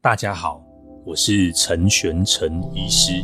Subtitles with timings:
[0.00, 0.62] 大家好，
[1.04, 3.20] 我是陈玄陈医师，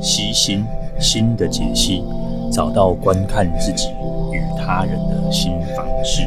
[0.00, 0.64] 悉心
[0.98, 2.02] 心的解析，
[2.50, 3.90] 找到观看自己
[4.32, 6.26] 与他人的新方式。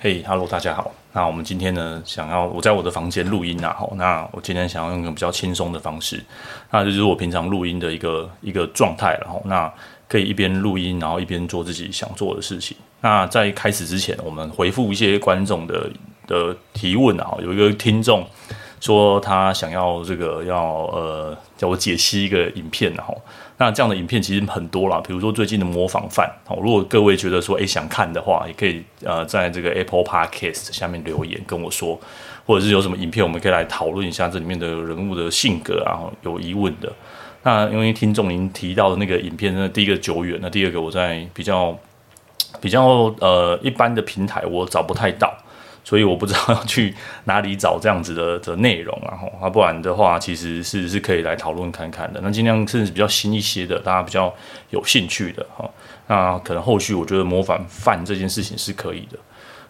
[0.00, 0.90] 嘿哈喽，大家好。
[1.12, 6.20] 那我们今天呢，想要我在我的房间录音啊，那我今天想要用一个比较轻松的方式，
[6.72, 9.72] 那就是我平常录音的一个一个状态，然后那
[10.08, 12.76] 可以一边录音，然后一边做自己想做的事情。
[13.00, 15.88] 那在开始之前，我们回复一些观众的。
[16.26, 18.26] 的提问啊，有一个听众
[18.80, 23.20] 说他想要这个要呃叫我解析一个影片，然后
[23.56, 31.98] 那这样的影片其实很多啦，比如说最近的模仿犯，好，如果各位觉得说诶想看的话，也可以呃在这个 Apple Podcast 下面留言跟我说，
[32.44, 36.92] 或者是有什么影片我们可以来讨论一下这里面的人物的性格啊，有疑问的。
[37.42, 41.78] 那因为听众您提到的那个影片，那第一个久远，那第二个我在比较
[42.60, 45.32] 比较呃一般的平台我找不太到。
[45.84, 52.18] 所以我不知道要去哪里找这样子的 的内容，然后啊，不然的话，其实是是可以来讨论看看的。
[52.22, 54.34] 那尽量甚至比较新一些的，大家比较
[54.70, 55.70] 有兴趣的哈。
[56.06, 59.18] 那可能后续我觉得模仿犯这件事情是可以的。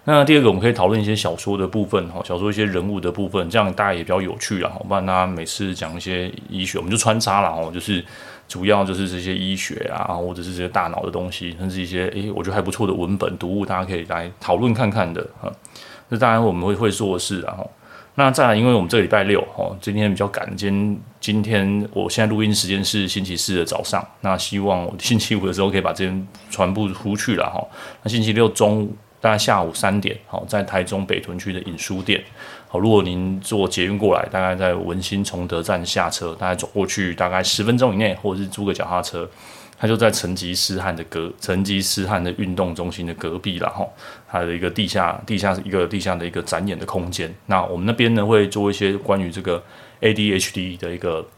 [0.07, 4.71] 那第二个，我们可以讨论一些小说的部分哈，小说一些人物的部分，这样大家也比较有趣啦。
[4.87, 8.05] 不然大家每次讲一些医学，我们就穿插了哦，就是
[8.47, 15.51] 主要就是这些医学啊，或者是这些大脑的东西，甚至一些诶，我觉得还不错的文本读物，大家可以来讨论看看的哈。
[16.11, 17.71] 这当然我们会会做事，然后
[18.17, 27.61] 那再来，因为我们这个礼拜六哦，今天比较赶，今天今天我现在录音时间是星期四的早上，那希望我星期五的时候可以把这边传布出去了哈。
[28.03, 32.23] 那星期六中午大概下午三点，好，在台中北屯区的影书店，
[32.69, 39.29] 好，如果您坐捷运过来，大概在文心崇德站下车，大概走过去大概十分钟以内，或者是租个脚踏车。
[39.85, 43.87] 他就在成吉思汗的隔成吉思汗的运动中心的隔壁了哈，
[44.27, 47.31] 它的一个地下地下一个地下的一个展演的空间。
[47.45, 49.63] 那我们那边呢会做一些关于这个
[50.01, 51.29] ADHD 的一个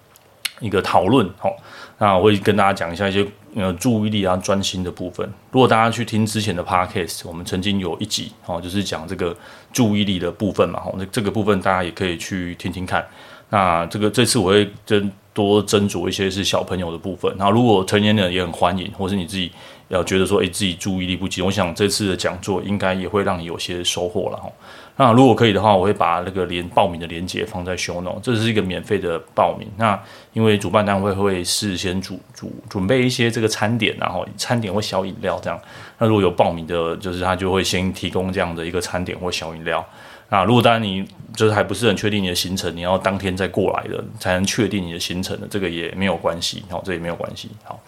[0.61, 1.57] 一个讨论好。
[1.99, 5.29] 那我会跟大家讲一下一些呃注意力啊专心的部分。
[5.51, 9.37] 如果大家去听之前的 Podcast，我们曾经有一集哦，就是讲这个
[9.73, 10.95] 注意力的部分嘛哈。
[10.97, 13.05] 那这个部分大家也可以去听听看。
[13.51, 15.13] 那这个这次我会跟。
[15.37, 19.53] 多斟酌一些是小朋友的部分，那如果成年人也很欢迎，或是你自己
[19.89, 24.51] 要觉得说，诶，自己注意力不集中，我想这次的讲座应该也会让你有些收获了哈。
[24.97, 29.69] 那如果可以的话，我会把那个连报名的链接放在 show not 这是一个免费的报名。
[29.77, 30.03] 那
[30.33, 35.61] 因为主办单位会事先准准准备一些这个餐点，然后餐点或小饮料这样。
[35.99, 39.87] 那如果有报名的，就是他就会先提供这样的一个餐点或小饮料。
[40.29, 47.51] 啊如果当然你就是还不是很确定你的行程，你要当天再过来的才能确定你的行程的，这个也没有关系，好，这也没有关系。
[47.63, 47.79] 好，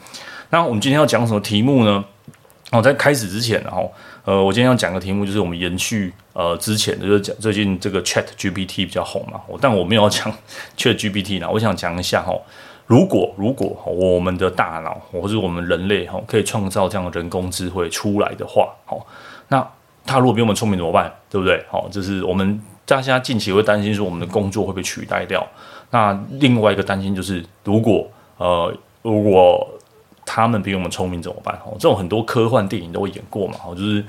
[0.51, 2.05] 那我们今天要讲什么题目呢？
[2.71, 3.91] 哦，在开始之前，然后
[4.25, 10.31] 呃，我今天要讲个题目，就是我们延续呃之前的，就是讲最近这个 Chat GPT 比较红嘛，但我没有要讲
[10.77, 12.39] Chat GPT 呢，我想讲一下哈，
[12.87, 19.07] 如果如果我们的大脑或者我们人类哈可以创造这样的人工智慧出来的话，好，
[19.49, 19.67] 那。
[20.09, 21.13] 他如果比我们聪明怎么办？
[21.29, 21.63] 对不对？
[21.71, 25.47] 好，就是我们大家近期会担心说我们的工作会被取代掉。
[25.91, 28.09] 那另外一个担心就是，如果
[28.39, 29.69] 呃，如果
[30.25, 31.55] 他们比我们聪明怎么办？
[31.65, 33.57] 哦，这种很多科幻电影都会演过嘛。
[33.67, 34.01] 哦，就是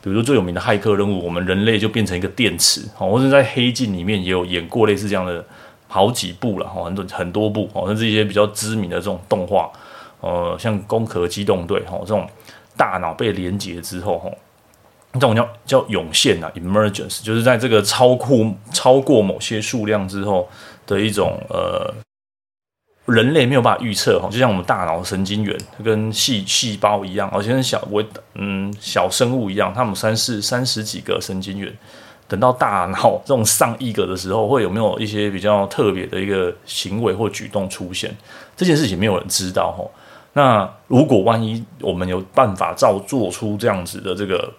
[0.00, 2.82] 比如说最有名的骇客任务，我们人类就变成一个电池。
[2.98, 5.44] 哦，或者在黑镜里面也有演过类似这样的
[5.88, 6.66] 好几部了。
[6.74, 7.68] 哦，很多很多部。
[7.72, 9.70] 哦，甚至一些比较知名的这种动画，
[10.20, 12.28] 呃，像《攻壳机动队》哦，这种
[12.76, 14.32] 大脑被连接之后，哦。
[15.14, 20.46] 这种叫叫涌现啊，emergence，就是在这个超过超过某些数量之后
[20.86, 21.92] 的一种呃，
[23.06, 28.04] 人类没有办法预测哈，就像我们大脑神经元跟细细胞一样，而且小我
[28.34, 31.74] 嗯小生物一样，它们三四三十几个神经元，
[32.28, 38.14] 等到大脑 这种上亿个的时候，会有没有一些比较特别的一个行为或举动出现？
[38.54, 39.82] 这件事情没有人知道哈。
[40.34, 44.52] 那如果万一我们有办法造做出这样子的这个。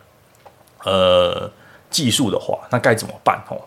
[0.85, 1.50] 呃，
[1.90, 3.57] 技术的话，那该怎么办哦？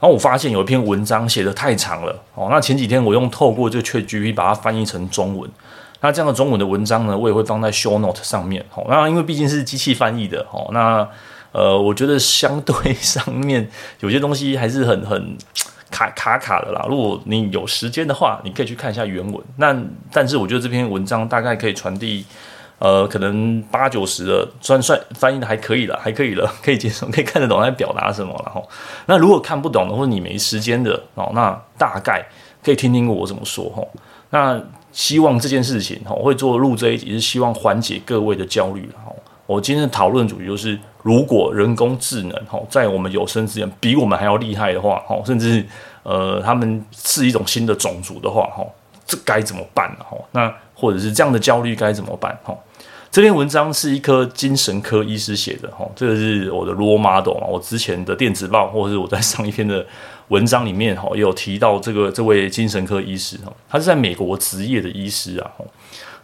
[0.00, 2.48] 然后我发现有一篇文章写的太长了哦。
[2.50, 5.50] 那前几天我用透过这个 ChatGPT 把它翻译成中文，
[6.00, 8.84] 那这样的中文的文章呢，我也会放在 Show Note 上面哦。
[8.88, 11.08] 那因为毕竟是机器翻译的哦，那
[11.52, 13.68] 呃，我觉得相对上面
[14.00, 15.36] 有些东西还是很很
[15.90, 16.84] 卡卡卡的啦。
[16.88, 19.42] 如果你有时间的话，你可以去看一下原文。
[19.56, 19.76] 那
[20.12, 22.24] 但是我觉得这篇文章大概可以传递。
[22.78, 28.32] 呃，可能八九十的，算算翻译的还可以了，还可以了， 可以接受，可以看得懂在表达什么。
[28.44, 28.68] 然后，
[29.06, 32.24] 那如果看不懂的，或者你没时间的哦，那大概
[32.62, 33.82] 可以听听我怎么说哈。
[34.30, 34.60] 那
[34.92, 38.88] 希望这件事情哈，我会做录这一集是希望缓解各位的焦虑。
[38.94, 39.16] 然后，
[39.46, 45.66] 我今天的讨论主题就是，如果人工智能哈在我们有生之年比我们还要厉害的话，哈，甚至
[46.04, 48.64] 呃他们是一种新的种族的话，哈，
[49.06, 50.04] 这该怎么办呢？
[50.04, 52.38] 哈，那或者是这样的焦虑该怎么办？
[52.44, 52.54] 哈，
[53.10, 59.84] 这篇文章是一颗精神科医师写的，哈，这个是我的 role model，我之前的电子报或者是我在上一篇的
[60.28, 65.50] 文章里面哈，也有提到这个这位精神科医师哈，他是在美国执业的医师啊。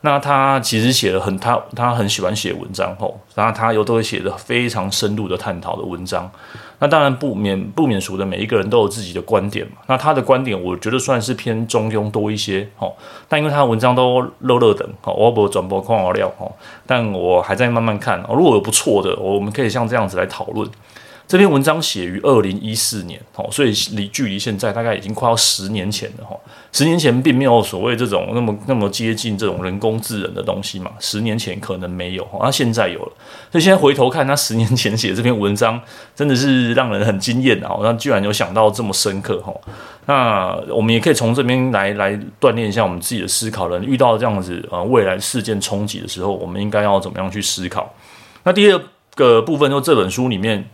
[0.05, 6.31] 那他其实写了很他他很喜欢写文章吼，然后他又都会写的非常深入的探讨的文章。
[6.79, 9.79] 那当然不免不免俗的，每一个人都有自己的观点嘛。
[9.87, 12.95] 那他的观点，我觉得算是偏中庸多一些吼。
[13.27, 16.55] 但因为他的文章都热热的，我不转播看我料吼。
[16.87, 20.69] 但我还在慢慢看，如果有不错的，我们可以像这样子来讨论。
[21.27, 26.37] 这篇文章写于二零一四年，哦，所以离距离现在大概已经快要十年前了，哈。
[26.71, 30.91] 十年前并没有所谓这种那么那么接近这种人工智能的东西嘛。
[31.01, 33.13] 十年前可能没有，那现在有了。
[33.51, 35.81] 所以现在回头看他十年前写这篇文章，
[36.15, 37.79] 真的是让人很惊艳啊！
[37.83, 39.55] 那居然有想到这么深刻，哈。
[40.05, 43.69] 那我们也可以从这边来来锻炼一下我们自己的思考。
[43.69, 47.95] 人遇到这样子呃未来事件冲击的时候，我们应该要怎么样去思考？
[48.43, 48.81] 那第二
[49.15, 50.69] 个部分，就这本书里面。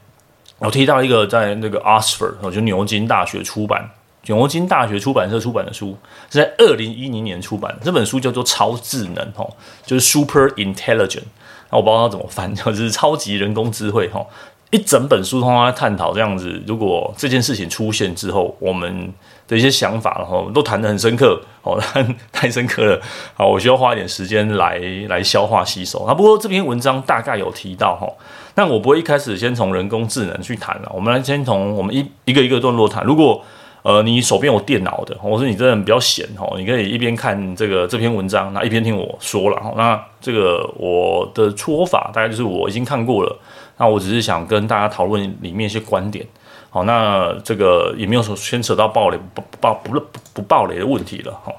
[0.61, 3.91] 我提到一个在那个 Oxford，就牛津大学出版，
[4.27, 5.97] 牛津大学出版社出版的书，
[6.31, 7.79] 是在二零一零年出版的。
[7.83, 11.25] 这本书叫做《超智能》吼，就是 Super Intelligent。
[11.71, 14.25] 那我不知道它怎么翻， 就是超级人工智慧哈。
[14.71, 19.13] 一整本书通常在探讨这样子，如果这件事情出现之后，我们
[19.49, 21.77] 的一些想法，然后都谈得很深刻，哦，
[22.31, 23.03] 太深刻了，
[23.35, 24.79] 好，我需要花一点时间来
[25.09, 26.05] 来消化吸收。
[26.05, 28.07] 啊，不过这篇文章大概有提到哈，
[28.55, 33.05] 但我不会一开始先从人工智能去谈了，我们来先从我们一一个一个段落谈。
[33.05, 33.43] 如果
[33.83, 39.75] 呃你手边有电脑的，或者是你真的比较闲哈，你可以一边看这个这篇文章，那一边听我说了。
[39.77, 43.39] 那这个我的说法大概就是我已经看过了。
[43.79, 46.23] 那我只是想跟大家讨论里面一些观点，
[46.69, 51.51] 好，那这个也没有说牵扯到暴雷不不爆不不不暴雷的问题了，哈。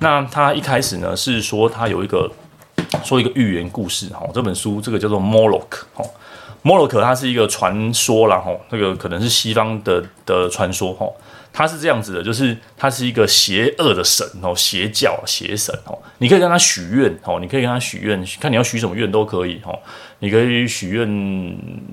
[0.00, 2.30] 那他一开始呢是说他有一个
[3.02, 6.04] 说一个寓言故事，哈，这本书这个叫做 Moloch，哈
[6.64, 11.06] ，Moloch 它是一个传说啦，哈，这个可能是西方的的传说，哈。
[11.56, 19.78] 他是这样子的，就是他是一个邪恶的神哦，邪教邪神哦，你可以跟他许愿哦，你可以跟他许愿，看你要许什么愿都可以哦。
[20.18, 21.06] 你可以许愿，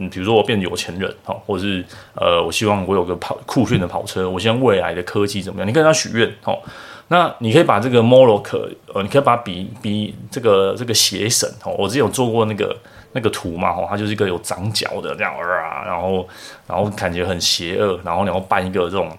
[0.09, 1.85] 比如说我变有钱人哈，或者是
[2.15, 5.67] 呃，我希望我有个跑酷炫的跑车，我希望未来的科技怎么样？
[5.67, 6.57] 你跟他许愿哦。
[7.09, 12.75] 那你可以把这个 Moloch 呃，你可以把比比这个这个邪神哦，我之前有做过那个
[13.13, 16.27] 那个图嘛哈，它就是一个有长角的这样啊，然后
[16.67, 19.11] 然后感觉很邪恶，然后你要办一个这种。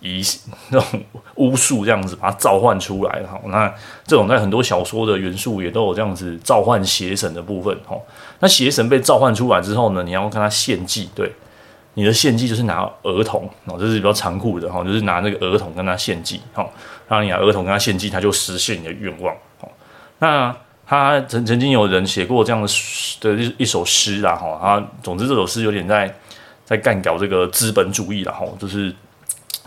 [0.00, 0.22] 以
[0.68, 1.02] 那种
[1.34, 3.68] 巫术这样子把它召唤出来，哈，那
[4.06, 7.98] 这种在很多小说的元素也都有这样子召唤邪神的部分，哈。
[8.38, 11.32] 那邪神被召唤出来之后呢，你要跟他献祭，对，
[11.94, 16.64] 你的献祭就是拿儿童，哦，这是比较残酷的，哈，就是拿那个儿童跟他献祭，哈，
[17.08, 19.68] 让你拿儿童跟他献祭，他就实现你的愿望，哈。
[20.20, 20.56] 那
[20.88, 22.68] 他曾曾经有人写过这样的
[23.20, 26.12] 的一一首诗啦，哈，他总之这首诗有点在
[26.64, 28.94] 在干搞这个资本主义啦，哈，就是。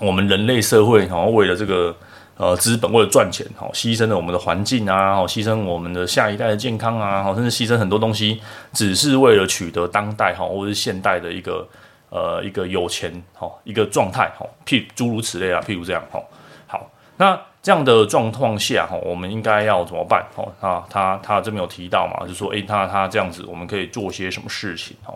[0.03, 1.95] 我们人类社会，然后为了这个
[2.35, 8.41] 呃资本，为了赚钱，哈牺牲了我们的环境啊，好牺牲我们的下一代的健康啊，好甚至牺牲很多东西，
[8.73, 11.67] 只是为了取得当代哈或者是现代的一个
[12.09, 16.19] 呃一个有钱哈一个状态哈，譬诸如此类啊，譬如这样哈。
[16.65, 20.25] 好，那这样的状况下哈，我们应该要怎么办？
[20.35, 24.95] 哦，他他他这边有提到嘛，就说，诶，他他这样子，我们可以做些什么事情？
[25.03, 25.13] 哈，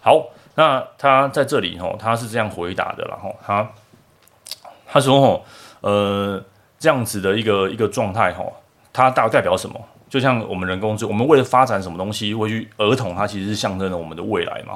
[0.00, 3.68] 好，那他在这里哈，他是这样回答的，然后他。
[4.94, 5.40] 他说：“哦，
[5.80, 6.44] 呃，
[6.78, 8.52] 这样子的一个一个状态，吼，
[8.92, 9.80] 它大代表什么？
[10.10, 14.74] 就像我们人工智，我们为了发展什么东西，会去儿童，它其实是象征着我们的未来嘛。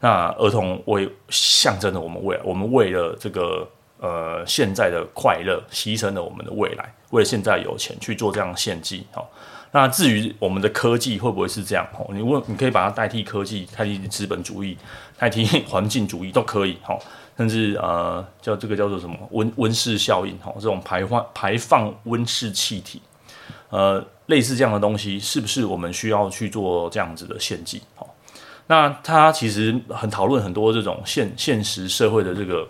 [0.00, 3.66] 那儿童为象征着我们未来，我们为了这个
[3.98, 9.06] 呃现在的快乐，牺牲了我们的未来，为了现在有钱去做这样的献祭。
[9.12, 9.30] 好，
[9.72, 11.86] 那至于我们的科技会不会是这样？
[11.98, 14.76] 哦，你问，你可以把它代替科技，代替资本主义，
[15.18, 16.78] 代替环境主义都可以。
[16.82, 17.00] 吼。”
[17.36, 23.02] 甚至呃，叫这个叫做什么温温室效应哈，这种排放排放温室气体，
[23.68, 27.82] 呃，类似这样的东西，是不是我们需要去做这样子的献祭？
[27.94, 28.08] 好，
[28.66, 32.66] 那他其实很讨论很多这种现现实社会的这个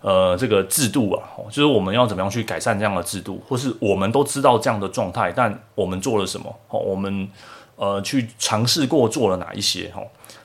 [0.00, 6.54] 呃这个制度啊，就是我们要怎么样去改善这样的制度，或是我们都知道这样的状态，但我们做了什么？
[6.68, 7.28] 哦，我们
[7.76, 9.90] 呃去尝试过做了哪一些？
[9.94, 10.02] 哈，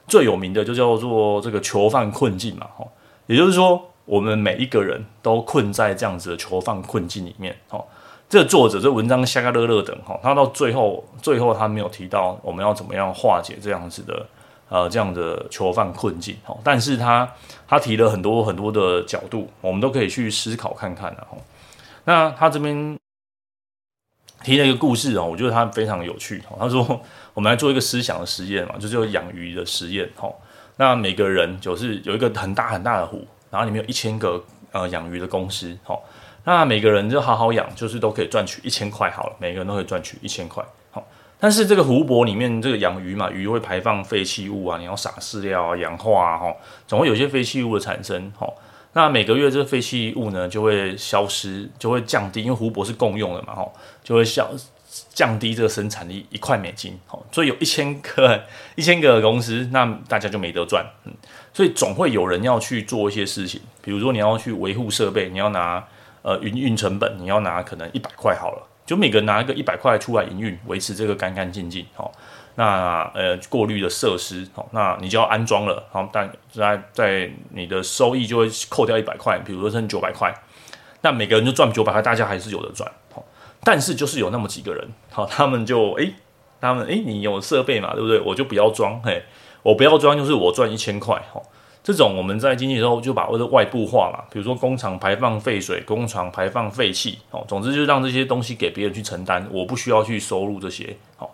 [0.07, 2.86] 最有名的就叫做这个囚犯困境嘛，哈。
[3.27, 7.55] 也就是说，我们每一个人都困在这样子的囚犯困境里面。
[7.69, 7.86] 哦，
[8.27, 14.25] 这作者这文章瞎个乐乐等哈，他到最后最后他没有提到我们要怎么样化解这样子的
[14.73, 17.31] 呃这样的囚犯困境哦，但是他
[17.67, 21.37] 他提了很多很多的角度，我们都可以去思考看看的哈。
[22.05, 22.97] 那他这边
[24.43, 26.41] 提了一个故事哦，我觉得他非常有趣。
[26.59, 26.99] 他说
[27.35, 30.27] 我们来做一个思想的实验嘛，就是养鱼的实验哈。
[30.77, 35.95] 那每个人就是有一个很大很大的湖，然后里面有一千个呃养鱼的公司哈。
[36.45, 40.65] 那每个人就好好养，就是都可以赚取一千块好了，每个人都可以赚取一千块。
[41.43, 46.55] 但是这个湖泊里面这个养鱼嘛，鱼会排放废弃物啊，你要撒饲料啊，氧化啊，哈，
[46.88, 48.31] 总会有些废弃物的产生。
[48.31, 48.47] 哈，
[48.93, 53.69] 那每个月这个废弃物呢就会消失，就会降低，因为湖泊是共用的嘛，哈，
[54.01, 54.50] 就会消
[55.13, 56.97] 降低这个生产力一块美金。
[57.07, 58.41] 好，所以有一千个
[58.77, 60.85] 一千个公司，那大家就没得赚。
[61.03, 61.12] 嗯，
[61.53, 65.85] 所以总会有人要去做一些事情，比如说你要去维护设备，你要拿。
[66.25, 72.11] 呃，营运成本你要拿可能一百块好了，就每个人拿一个一百块出来营运，维持这个干干净净，好，
[72.55, 80.33] 那呃过滤的设施，好，那你就要安装了，好，但在在你的收益就会扣掉一百块，比如说剩九百块，
[81.01, 83.23] 那每个人就赚九百块，大家还是有的赚，好，
[83.63, 86.13] 但是就是有那么几个人，好， 他们就诶、
[86.59, 88.19] 他们诶、你有设备嘛，对不对？
[88.19, 89.23] 我就不要装，嘿，
[89.61, 91.41] 我不要装，就是我赚一千块，好。
[91.83, 101.29] 这种我们在经济时候就把或者外部化嘛，比如说工厂排放废水、工厂排放废气，哦，总之就是让这些东西给别人去承担，我不需要去收入这些，好。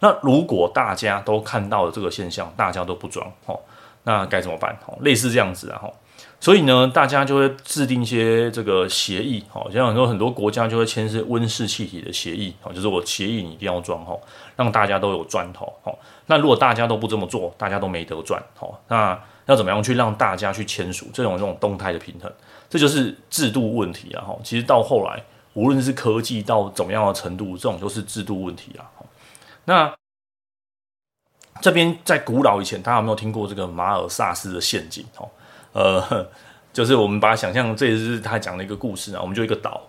[0.00, 3.58] 那如果大家都看到了这个现象，大家都不装，哦，
[4.02, 4.76] 那该怎么办？
[4.86, 5.90] 哦，类似这样子啊，哈。
[6.38, 14.14] 所以呢，大家就会制定一些这个协议，好，像很多很多国家就会签订温室气体的协议，好，就是我协议你一定要装，哈，
[14.56, 15.98] 让大家都有赚头，哦。
[16.26, 19.18] 那如果大家都不这么做，大家都没得赚，哦，那。
[19.46, 22.32] 要怎么样去让大家去签署这种这种动态的平衡？
[22.70, 24.24] 这就是制度问题啊！
[24.24, 28.88] 哈，其实到后来，无论是科技到怎么样的程度，这种都是制度问题啊。
[29.66, 29.94] 那
[31.60, 35.04] 这边在古老以前，大家有没有听过这个马尔萨斯的陷阱？
[35.18, 35.28] 哦，
[35.72, 36.26] 呃，
[36.72, 39.20] 就是我们把它想象，这也是他讲的一个故事啊。
[39.20, 39.82] 我们就一个岛，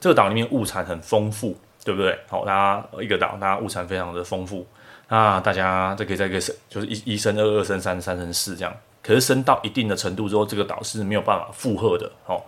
[0.00, 1.56] 这个岛里面物产很丰富，
[1.88, 2.18] 对不对？
[2.28, 4.66] 好，大家一个岛，大家物产非常的丰富。
[5.08, 8.70] 那大家这可以再一个生，就是一一生二，二生三，三生四这样。
[9.02, 12.42] 可是升到一定的程度之后，这个岛是没有办法负荷的哦。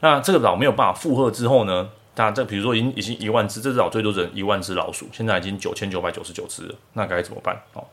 [0.00, 1.86] 那这个岛没有办法负荷之后呢？
[2.14, 7.84] 大家这比如说已经已经一万只，这只岛最多只能一万只老鼠，现在已经九千九百九十九只了，那该怎么办哦？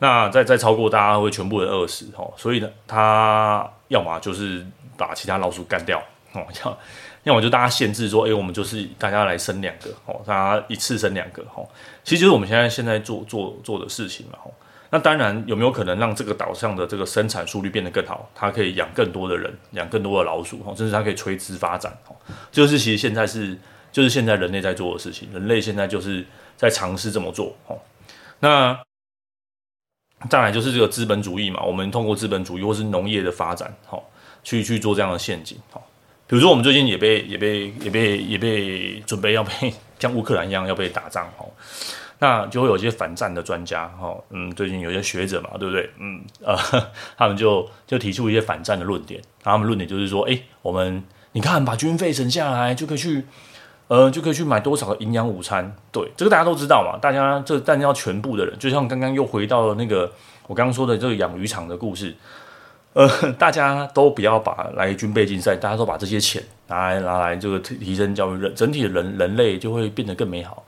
[0.00, 2.30] 那再再超过，大家会全部人饿死哦。
[2.36, 4.66] 所以呢，他要么就是
[4.98, 5.98] 把其他老鼠干掉
[6.34, 6.78] 哦，要
[7.24, 11.68] 要么就大家限制说，哎，我们就是大家来生两个哦，大家一次生两个哦。
[12.02, 14.50] 其实就是我们现在现在做做做的事情嘛哦。
[14.90, 18.28] 那当然，有没有可能让这个岛上的这个生产速率变得更好？
[18.34, 22.16] 它可以养更多的人，养更多的老鼠，哦甚至它可以垂直发展，哦
[22.50, 23.56] 就是其实现在是，
[23.90, 25.32] 就是现在人类在做的事情。
[25.32, 26.26] 人类现在就是
[26.56, 27.78] 在尝试这么做，哦
[28.40, 28.78] 那
[30.28, 34.02] 再来就是这个资本主义嘛，我们通过资本主义或是农业的发展，哦
[34.42, 35.56] 去去做这样的陷阱，
[36.32, 39.52] 比如说我们最近也被也被也被也被准备要被
[39.98, 41.44] 像乌克兰一样要被打仗哦，
[42.20, 45.90] 那就会有一些反战的专家，哈，嗯，最近有些学者嘛，对不对？
[46.00, 46.56] 嗯，呃，
[47.18, 49.20] 他们就就提出一些反战的论点。
[49.42, 53.26] 他们论点就是说，哎，我们你看，把军费省下来，就可以去，
[53.88, 55.76] 呃，就可以去买多少个营养午餐。
[55.92, 56.98] 对，这个大家都知道嘛。
[56.98, 60.10] 大家这但要全部的人，就像刚刚又回到了那个
[60.46, 62.16] 我刚刚说的这个养鱼场的故事，
[62.94, 63.08] 呃，
[63.38, 70.62] 大家都不要把来军备竞赛，大家都把这些钱拿来拿来这个提升教育，人整体的人人类就会变得更美好。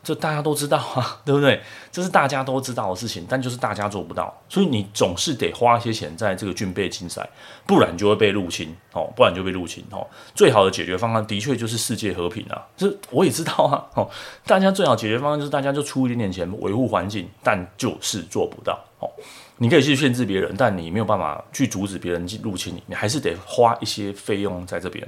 [0.00, 1.60] 这大家都知道啊，对不对？
[1.92, 7.28] 这是大家都知道的事情，但就是大家做不到，所以你总是得花一些钱在这个军备竞赛，
[7.66, 10.06] 不然就会被入侵哦，不然就被入侵哦。
[10.34, 13.84] 最好的解决方案的确就是世界和平啊，这我也知道啊。
[13.94, 14.08] 哦，
[14.46, 19.10] 大家最好解决方案就是大家就出一点点钱维护环境，但就是做不到哦。
[19.58, 25.06] 你可以去限制别人，但你没有办法去阻止别人入侵你，你还是得花一些费用在这边。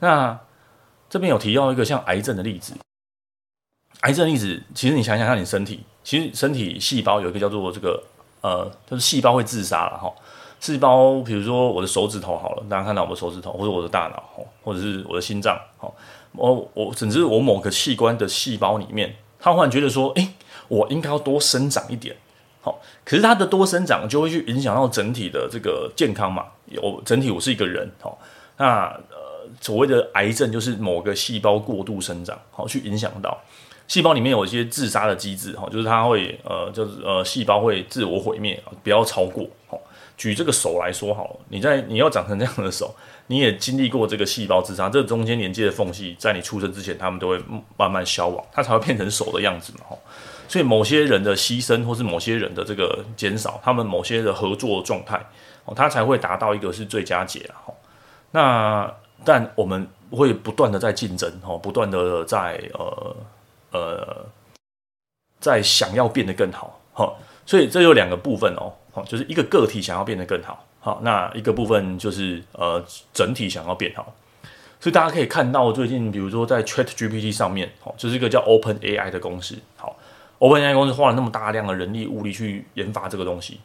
[0.00, 0.38] 那
[1.08, 2.74] 这边有提到一个像癌症的例子。
[4.00, 8.02] 癌症例子，其实你想想看，你身体其实身体细胞有一个叫做这个
[8.42, 10.12] 呃，就是细胞会自杀了哈。
[10.60, 15.94] 细胞，比如说我的手指头好了，大家看到我的手指头，或者我的大脑，或者是我的心脏，好，
[16.32, 20.34] 我我甚至我某个器官的细胞里面，他忽然觉得说，哎，
[20.68, 22.16] 我应该要多生长一点，
[22.64, 26.46] 好，可是它的多生长就会去影响到整体的这个健康嘛。
[26.66, 28.18] 有整体我是一个人，好，
[28.56, 33.38] 那呃所谓的癌症就是某个细胞过度生长，好，去影响到。
[33.86, 39.46] 细胞里面有一些自杀的机制，哈，就是它会，呃，就是呃，细胞会自我毁灭，不要超过，
[40.16, 42.94] 举这个手来说好，你在你要长成这样的手，
[43.26, 47.38] 你也经历过这个细胞自杀，这、中间连接的缝隙，在你出生之前，他们都会
[47.76, 49.80] 慢慢消亡，它才会变成手的样子嘛。
[49.86, 49.98] 吼，
[50.48, 55.20] 所以某些人的牺牲，或是某些人的这个减少，他们某些的合作状态，
[55.64, 57.72] 哦，他才会达到一个是最佳解啊。
[58.30, 63.16] 那但我们会不断的在竞争，吼，不断的在呃
[63.72, 64.26] 呃，
[65.40, 67.14] 在想要变得更好，哈，
[67.46, 68.72] 所以这有两个部分哦。
[68.92, 72.80] 好，就是一个个体想要变得更好，好，那一个部分就是呃
[73.12, 74.14] 整体想要变好，
[74.78, 79.96] 所以大家可以看到最近，比如说在 Chat GPT 上面，好，就是一个叫 Open AI 的公司，好
[80.38, 83.60] ，Open AI 公司花了那么大量的人力物力去研发这个东西，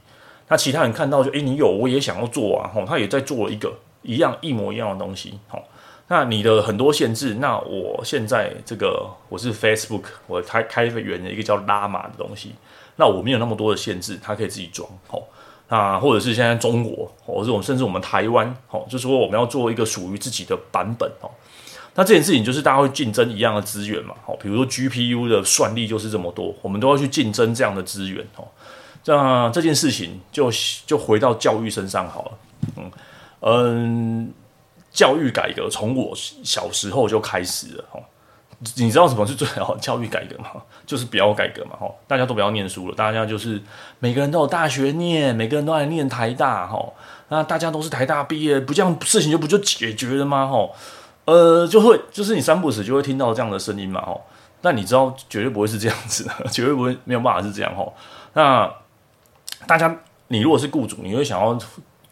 [0.48, 5.64] 那其他人看到就，诶，你有，我也想要做啊，吼，他也在做了一个一样一模一样的东西，吼，
[6.08, 12.56] 那你的很多限制，那我现在这个我是 Facebook，我开开源的一个叫 Llama 的东西。
[12.96, 15.26] 那我没有那么多的限制，它可以自己装，吼，
[15.70, 21.32] 那或者是现在中国，或者我们甚至我们台湾，吼，就是说我们要做一个属于自己的版本，哦，
[22.00, 28.50] 那这件事情就是大家会竞争一样的资源嘛，吼，比如说 GPU 的算力就是这么多，我们都要去竞争这样的资源，吼，
[29.04, 30.50] 那这件事情就
[30.86, 32.32] 就回到教育身上好了，
[32.78, 32.92] 嗯
[33.42, 34.34] 嗯，
[34.94, 38.02] 教育改革从我小时候就开始了，吼。
[38.76, 40.52] 你知道什么是最好教育改革吗？
[40.86, 43.62] 就是不要改革嘛，哈，大家都不要念书了，大家就是
[44.00, 46.94] 每个人都有大学念，每个人都来念台大，哈，
[47.28, 50.48] 那大家都是台大毕业，不这样事情就不就解决了吗？
[50.48, 50.70] 哈，
[51.30, 54.22] 呃，就会就是你三不时就会听到这样的声音嘛，吼，
[54.62, 57.94] 那你知道绝对不会是这样子的， 绝对不会没有办法是这样，吼，
[58.34, 58.72] 那
[59.68, 59.96] 大家
[60.30, 61.58] 你如果是雇主，你会想要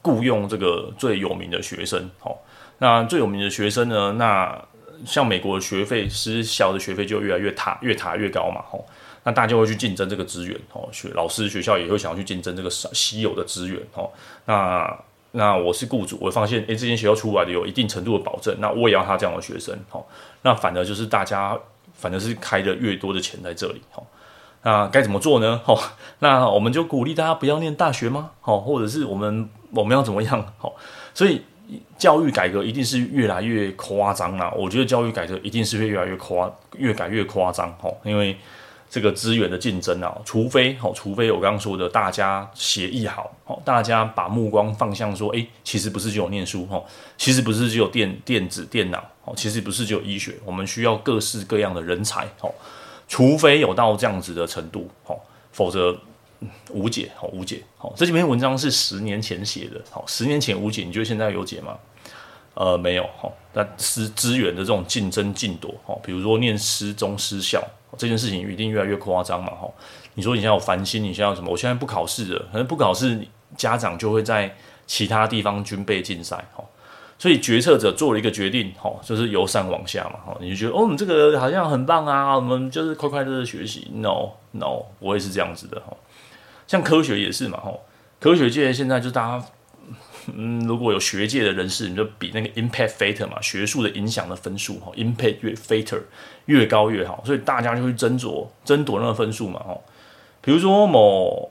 [0.01, 2.37] 雇佣这个最有名的学生，哦，
[2.79, 4.61] 那最有名的学生呢，那。
[5.05, 8.83] 像美国的学费，私校的学费就越来越塔越塔越高嘛，吼，
[9.25, 14.09] 那大家就会去竞争这个资源，吼，学老师学校也会想要去竞争这个稀有的资源，哦，
[14.45, 14.99] 那
[15.37, 20.05] 那我是雇主，我发现，诶、这间学校出来的有一定程度的保证，那我也要他这样的学生，吼，
[20.41, 21.57] 那反而就是大家
[21.93, 24.05] 反而是开的越多的钱在这里，吼，
[24.63, 25.61] 那该怎么做呢？
[25.63, 25.79] 吼，
[26.19, 28.31] 那我们就鼓励大家不要念大学吗？
[28.41, 30.53] 吼，或者是我们我们要怎么样？
[30.57, 30.75] 吼，
[31.13, 31.41] 所以。
[31.97, 34.49] 教育改革一定是越来越夸张啦！
[34.55, 38.37] 我觉得教育改革一定是会越来越夸，越改越夸张吼，因为
[38.89, 46.83] 这个资源的竞争啊，除非吼，除非我刚刚说的大家协议好吼，大家把目光放向说，诶，其实不是只有念书哦，
[47.17, 52.53] 其实不是只有电电子电脑哦，其实不是只有医学，我们需要各式各样的人才哦，
[53.07, 55.19] 除非有到这样子的程度哦，
[55.51, 55.97] 否则。
[56.69, 61.75] 无解，好无解，好，这几篇文章是十年前写的，好，十年前无解，你觉得现在有解吗？
[62.59, 67.63] 呃，没有，哈，那资资源的这种竞争竞夺，哈，比如说念师中师校
[67.99, 69.69] 这件事情，一定越来越夸张嘛，哈，
[70.15, 71.51] 你说你现在有繁星，你现在有什么？
[71.51, 74.55] 我现在不考试了，可能不考试，家长就会在
[74.87, 76.63] 其他地方军备竞赛，哈，
[77.19, 85.95] 所以决策者做了一个决定，哈，就是由上往下嘛，哈，你就觉得哦，我们这个好像很棒啊，我们就是快快乐乐学习，no no，不会是这样子的，哈。
[86.65, 87.81] 像科学也是嘛，吼，
[88.19, 89.45] 科学界现在就大家，
[90.33, 96.01] 嗯，如果有学界的人士，你就比那个 impact factor 嘛，学术的影响的分数，哈，impact 越 factor
[96.45, 99.83] 越高越好，所以大家就会争夺争夺那个分数嘛，吼，
[100.41, 101.49] 比如说某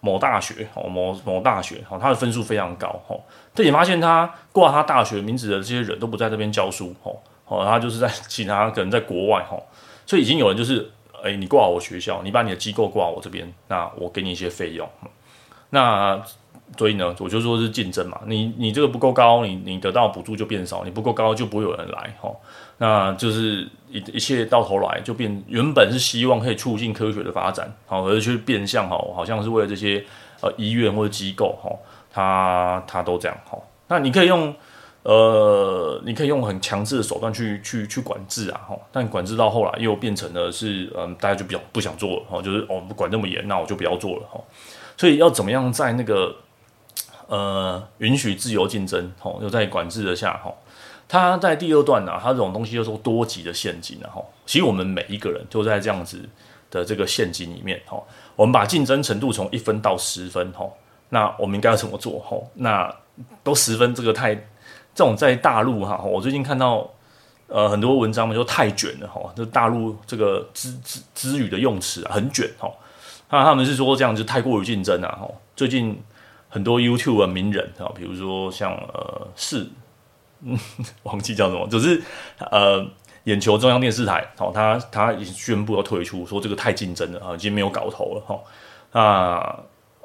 [0.00, 9.66] 某大学，哦，某某大学，哦，他的分数非常高，吼，但你发现他挂他大学名字的这些人都不在这边教书，吼，哦，他就是在其他可能在国外，吼，
[10.06, 10.90] 所以已经有人就是。
[11.24, 14.88] 诶，你挂我学校，你把你的机构挂我这边，那我给你一些费用。
[15.70, 16.22] 那
[16.76, 18.20] 所以呢，我就说是竞争嘛。
[18.26, 22.14] 你你这个不够高，你你得到补助就变少；你不够高，就不会有人来。
[22.20, 22.40] 吼，
[22.78, 30.04] 那就是一一切到头来就变，原本是希望可以促进科学的发展，好，而去变相好，好像是为了这些
[30.40, 31.78] 呃医院或者机构，吼，
[32.12, 33.64] 他他都这样，吼。
[33.88, 34.54] 那你可以用。
[35.04, 44.44] 呃，你可以用很强制的手段去去去管制啊，吼，但管制到后来又变成了是，嗯，大家就比较不想做了，吼，就是哦，不管那么严，那我就不要做了，吼。
[44.98, 46.34] 所以要怎么样在那个
[47.28, 50.58] 呃允许自由竞争，吼，又在管制的下，吼，
[51.06, 56.28] 他在第二段呢、啊，他这种东西叫做多级的陷阱，然后，其实我们每一个人就在这样子
[56.70, 60.76] 的这个陷阱里面，吼，我们把竞争程度从一分到十分，吼，
[61.10, 62.50] 那我们应该要怎么做，吼？
[62.54, 62.92] 那
[63.44, 64.34] 都十分，这个太。
[64.94, 66.90] 这种在大陆哈，我最近看到
[67.46, 72.68] 呃很多文章嘛，就太卷了哈，就大陆这个资资资语的用词啊很卷哈，
[73.30, 75.28] 那他们是说这样就太过于竞争啊哈。
[75.54, 75.96] 最近
[76.48, 79.66] 很多 YouTube 的名人啊，比如说像呃是
[80.42, 80.58] 嗯
[81.04, 82.02] 忘记叫什么，就是
[82.38, 82.86] 呃
[83.24, 88.40] 眼球中央电视台哦，他他已经宣布要退出，说这个太竞争了啊，已经没有搞头了哈。
[88.92, 89.60] 那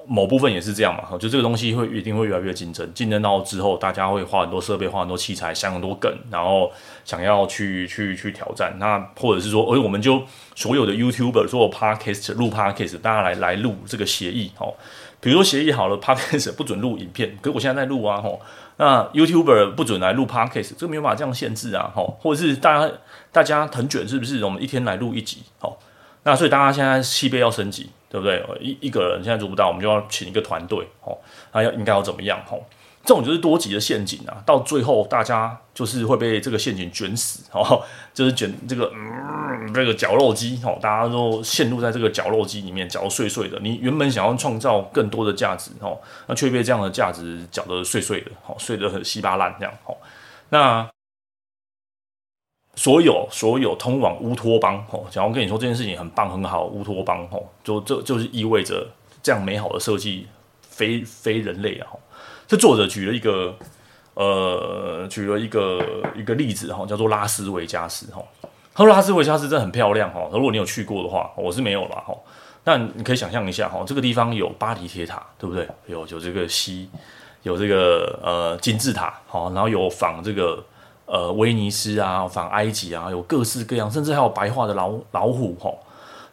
[0.05, 6.69] 某部分也是这样嘛，哈就这个东西会一定会越来越竞争，竞争到之后，大家会花很多设备，花很多器材，想很多梗，然后
[7.05, 8.75] 想要去去去挑战。
[8.79, 10.21] 那或者是说，而我们就
[10.55, 14.73] 所有的 YouTuber 做 Podcast 录 Podcast，大家来来录这个协议哦。
[15.23, 18.39] 比如说协议好了，Podcast 不准录影片，可是我现在在录啊吼。
[18.77, 22.17] 那 YouTuber 不准来录 Podcast，这个没有办法这样限制啊吼。
[22.21, 22.91] 或者是大家
[23.31, 24.43] 大家很卷，是不是？
[24.43, 25.79] 我们一天来录一集，吼。
[26.23, 27.89] 那所以大家现在设备要升级。
[28.13, 28.45] 对不对？
[28.61, 31.19] 一一个人现在做不到，我们就要请一个团队吼。
[31.51, 32.39] 那要应该要怎么样？
[32.45, 32.63] 吼，
[33.03, 34.41] 这种就是多级的陷阱啊。
[34.45, 43.59] 到最后，大家就是会被这个陷阱卷死 哦，就是卷这个嗯，这个绞肉机哦，大家都陷入在这个绞肉机里面，绞碎碎的。
[43.59, 49.73] 你原本想要创造更多的价值哦，那却被这样的价值绞得碎碎的，哦，碎得很稀巴烂这样。
[49.85, 49.95] 哦，
[50.49, 50.89] 那。
[52.75, 58.89] 所有所有通往乌托邦哦，假如跟你说这件事情很棒很好，乌托邦哦，就这就是意味着
[59.21, 60.27] 这样美好的设计
[60.61, 61.87] 非非人类啊！
[62.57, 63.55] 作者举了一个
[64.13, 65.81] 呃，举了一个
[66.15, 68.21] 一个例子哈，叫做拉斯维加斯哈。
[68.73, 72.15] 他说拉斯维加斯真的很漂亮哈，如果你有去过的话，我是没有了哈。
[72.63, 75.67] 但你可以想象一下哈，这个地方有巴黎铁塔，对不对？
[75.87, 76.89] 有有这个西，
[77.41, 80.63] 有这个呃金字塔，好，然后有仿这个。
[81.05, 85.69] 呃，威尼斯啊，仿埃及啊，有各式各样，甚至还有白化的老老虎哈。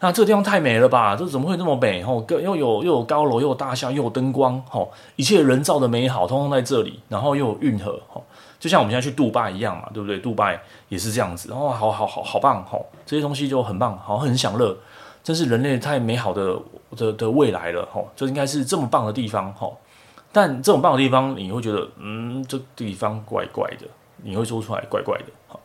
[0.02, 1.14] 那这个地方太美了吧？
[1.14, 2.24] 这怎么会这么美吼？
[2.30, 6.98] 又有又有高楼，又有大厦，又有灯光吼，一切人造的美好通通在这里。
[7.08, 8.24] 然后又有运河吼，
[8.58, 10.18] 就像我们现在去杜拜一样嘛，对不对？
[10.18, 10.58] 杜拜
[10.88, 11.52] 也是这样子。
[11.52, 14.74] 哦，好好好好棒吼，这些东西就很棒，好很享乐，
[15.22, 16.58] 真是人类太美好的
[16.96, 19.76] 的的未来了吼，就应该是这么棒的地方吼。
[20.32, 23.86] 但这种棒的地方，你会觉得，嗯，这地方怪怪的。
[24.22, 25.58] 你会说出来怪怪的，好，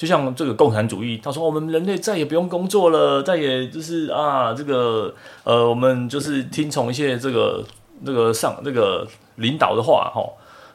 [0.00, 7.62] 就像这个共产主义，他说我们人类再也不用工作了，再也就是啊，这个呃，我们就是听从一些这个
[8.02, 10.26] 这个上这个领导的话，哈，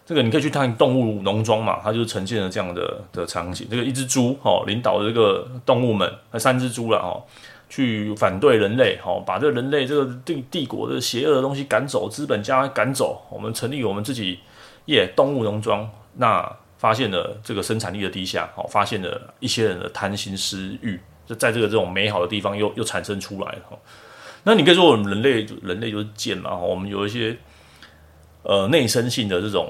[0.05, 7.19] 这个你可以去看动物农庄嘛，它就呈现了这样的的场景，这个一只猪，哈，领导的这个动物们，那三只猪了，哈，
[7.67, 14.37] 去反对人类，哈，把这个人类这个帝帝国的邪恶的东西赶走，资本家赶走，我们成立我们自己
[14.85, 16.57] 耶动物农庄，那。
[16.85, 23.79] 发现了这个生产力的低下，好，发现了一些人的贪心私欲，就在这个这种美好的地方又又产生出来了。
[24.43, 27.35] 那你可以说我们人类人类就是贱嘛，我们有一些
[28.43, 29.67] 呃内生性的这种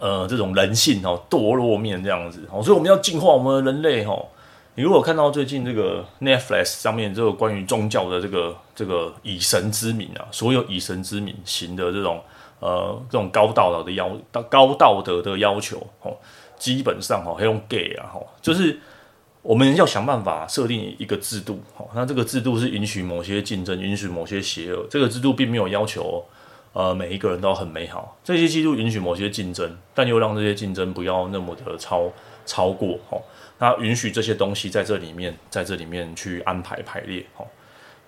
[0.00, 4.20] 呃这种人性哦堕落面这样子，所以我们要净化我们的人类哈。
[4.74, 12.20] 你如果看到最近这个 Netflix 上面这个关于宗教的这个这个以神之名啊，所有以神之名行的这种。
[12.60, 14.10] 呃，这种高道德的要
[14.50, 16.14] 高道德的要求，哦，
[16.58, 18.78] 基本上哈，还用 gay 啊，哈，就是
[19.40, 24.86] 我们要想办法设定一个制度，哈，那这个制度是允许某些竞争，允许某些邪恶。
[24.90, 26.22] 这个制度并没有要求，
[26.74, 28.18] 呃，每一个人都很美好。
[28.22, 32.12] 这些制度允许某些竞争，但又让这些竞争不要那么的超
[32.44, 33.18] 超过，哈，
[33.58, 37.42] 那允许这些东西在这里面，在这里面去安排排列，哈。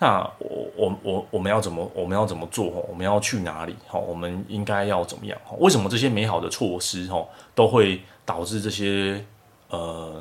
[0.02, 2.64] 那我我我我们要怎么我们要怎么做？
[2.88, 3.76] 我们要去哪里？
[3.86, 5.40] 哈，我们应该要怎么样？
[5.60, 9.24] 为什么这些美好的措施哈都会导致这些
[9.68, 10.20] 呃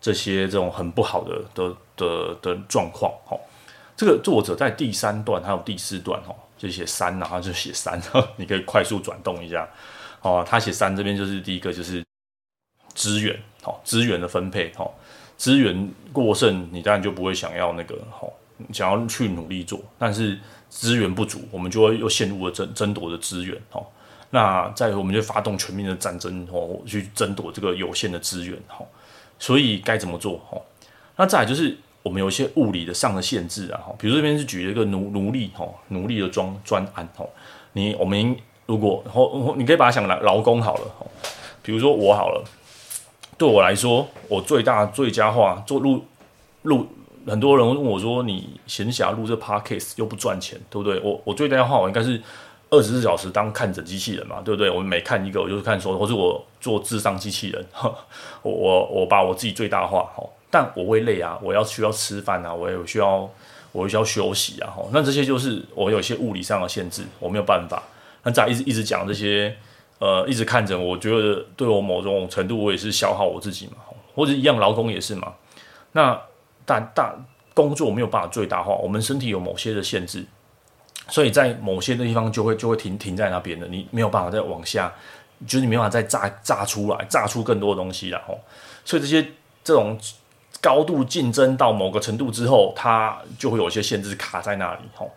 [0.00, 3.12] 这些这种很不好的的的的状况？
[3.26, 3.36] 哈，
[3.96, 8.00] 这个作者在第三段还有第四段哈就写三，然后就写三，
[8.36, 9.68] 你可以快速转动一下。
[10.22, 12.00] 哦，他写三这边就是第一个就是
[12.94, 14.88] 资源，哈，资源的分配，哈，
[15.36, 18.28] 资源过剩，你当然就不会想要那个，哈。
[18.72, 23.84] 想要去努力做，但是资源不足，我们就会又陷入了争争夺的资源哦。
[24.30, 28.84] 那再我们就发动全面的战争哦，去争夺这个有限的资源哦。
[29.38, 30.60] 所以该怎么做哦？
[31.16, 33.94] 那再来就是我们有一些物理的上的限制啊哈。
[33.98, 37.28] 比如这边是举了一个奴奴隶哦，奴隶的专专案哦。
[37.74, 41.06] 你我们如果然你可以把它想来劳工好了哦。
[41.62, 42.44] 比如说我好了，
[43.38, 46.04] 对我来说，我最大最佳化做录
[46.62, 46.88] 录。
[47.26, 52.20] 很多人问我说：“你闲暇录这 podcast 又不赚钱，对不对？”我我最大的话，我应该是
[52.70, 54.68] 二十四小时当看诊机器人嘛，对不对？
[54.68, 57.64] 我每看一个，我就是看说，或者我做智商机器人，
[58.42, 60.06] 我我我把我自己最大化，
[60.50, 63.30] 但我会累啊，我要需要吃饭啊，我也需要
[63.72, 67.82] 我需要休息啊哈，那这些就是我有一些物理上的限制，我没有办法。
[68.22, 69.56] 那再一直一直讲这些，
[69.98, 73.76] 呃，一直看诊，我觉得对我某种程度，我也是消耗我自己嘛，
[74.14, 75.32] 或者一样劳工也是嘛，
[75.92, 76.20] 那。
[76.64, 77.14] 但大
[77.52, 80.24] 工作没有办法最大化，我们身体有某些的限制，
[81.08, 84.92] 所以在某些的地方就会就会停停在那边的，你没有办法再往下，
[85.46, 88.38] 就是你没办法再炸炸出来，炸出更多的东西了吼。
[88.84, 89.22] 所以这些
[89.62, 89.98] 这种
[90.60, 95.10] 高度竞争到某个程度之后，它就会有一些限制卡在那里吼。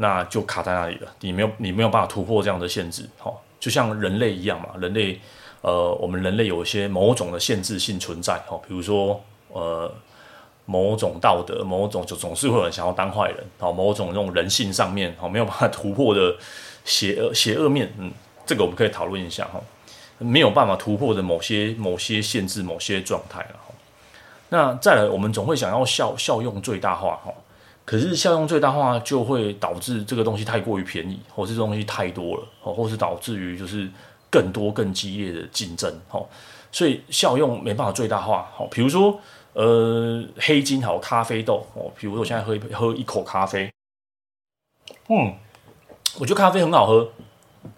[0.00, 5.20] 那就卡在那里了，你没有你没有办法突破这样的限制，哈，就像人类一样嘛，人类，
[5.60, 9.92] 呃，我们人类有一些某种的限制性存在，哦，比如说，呃，
[10.70, 16.36] 某种道德，某种就总是会有人想要当坏人，好，某种这种人性上面，好，没有办法突破的
[16.84, 18.12] 邪恶邪恶面，嗯，
[18.44, 19.58] 这个我们可以讨论一下，哈，
[20.18, 23.74] 没有办法突破的某些某些限制，某些状态了，哈，
[24.50, 27.32] 那再来，我们总会想要效效用最大化，哈。
[27.86, 33.88] 可是效用最大化就会导致这个东西太过于便宜，或是这东西太多了，哦，或是导致于就是
[34.28, 36.26] 更多更激烈的竞争，哦，
[36.70, 39.18] 所以效用没办法最大化，好，比如说
[39.62, 43.70] 呃黑金好咖啡豆，哦，比如说我现在喝一喝一口咖啡，
[45.08, 45.34] 嗯，
[46.20, 47.10] 我觉得咖啡很好喝，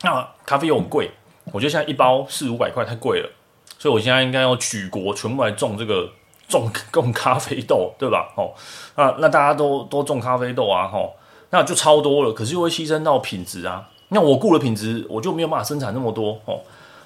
[0.03, 1.11] 那咖啡又很贵，
[1.53, 3.31] 我觉得现在一包四五百块太贵了，
[3.79, 6.11] 所以我现在应该要举国全部来种这个。
[6.51, 8.33] 种种咖啡豆，对吧？
[8.37, 8.53] 哦，
[8.97, 11.15] 那那大家都都种咖啡豆啊，吼，
[11.51, 13.89] 那就超多了，可是又会牺牲到品质啊。
[14.09, 16.59] 那我顾了品质，我就没有办法生产那么多，哦，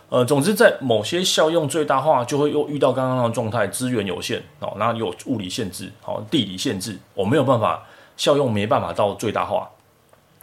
[0.08, 7.84] 呃，总之在某些效用最大化，就会又遇到刚刚那个状态，资源有限，哦，那有物理限制，哦，地理限制，我没有办法
[8.16, 9.68] 效用，没办法到最大化。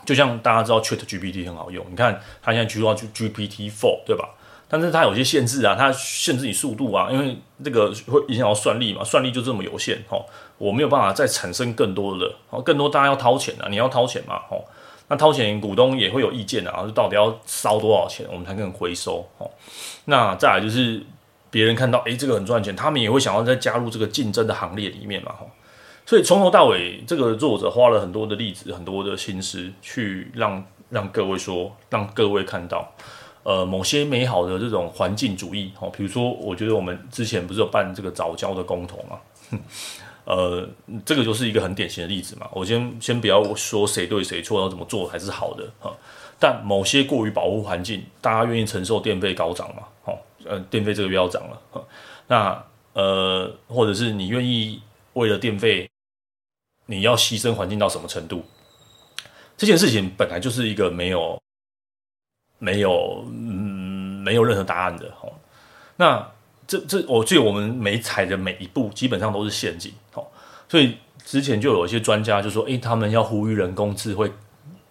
[0.03, 4.29] 就像大家知道 ChatGPT 很好用，你看它现在去到 GPT Four，对吧？
[4.67, 10.25] 但是它有些限制啊，它限制你速度啊，因为这个会影响到算力嘛，算力就这么有限哦，
[10.57, 14.63] 我没有办法再产生更多的哦，更多大家要掏钱啊，你要掏钱嘛哦，
[15.11, 19.51] 那掏钱股东也会有意见啊，就到底要烧多少钱，我们才能回收哦。
[20.05, 21.03] 那再来就是
[21.49, 25.45] 别人看到诶，这个很赚钱，他们也会想要再加入这个竞争的行列里面嘛哈。
[26.05, 32.89] 所以从头到尾，这个作者花了很多的例子，很多的心思去让让各位说，让各位看到。
[33.43, 39.59] 呃，某些美好的这种环境主义，哦，比如说，我觉得我们之前不是有办这个早教的公投嘛，
[40.31, 40.65] 呃，
[41.05, 42.47] 这个就是一个很典型的例子嘛。
[42.53, 45.93] 我先先不要说谁对谁错，要怎么做才是好的哈。
[46.39, 49.83] 但某些过于保护环境，大家愿意承受电费高涨嘛？
[50.05, 51.87] 哦，呃，电费这个月要涨了，
[52.27, 52.63] 那
[52.93, 54.81] 呃，或者是你愿意
[55.13, 55.89] 为了电费，
[56.85, 58.45] 你要牺牲环境到什么程度？
[59.57, 61.37] 这件事情本来就是一个没有。
[62.63, 65.33] 没有，嗯，没有任何答案的哦。
[65.95, 66.31] 那
[66.71, 70.25] 这这，我觉得我们每踩的每一步，基本上都是陷阱哦。
[70.69, 74.31] 所以之前就有一些专家就说，诶，他们要呼吁人工智慧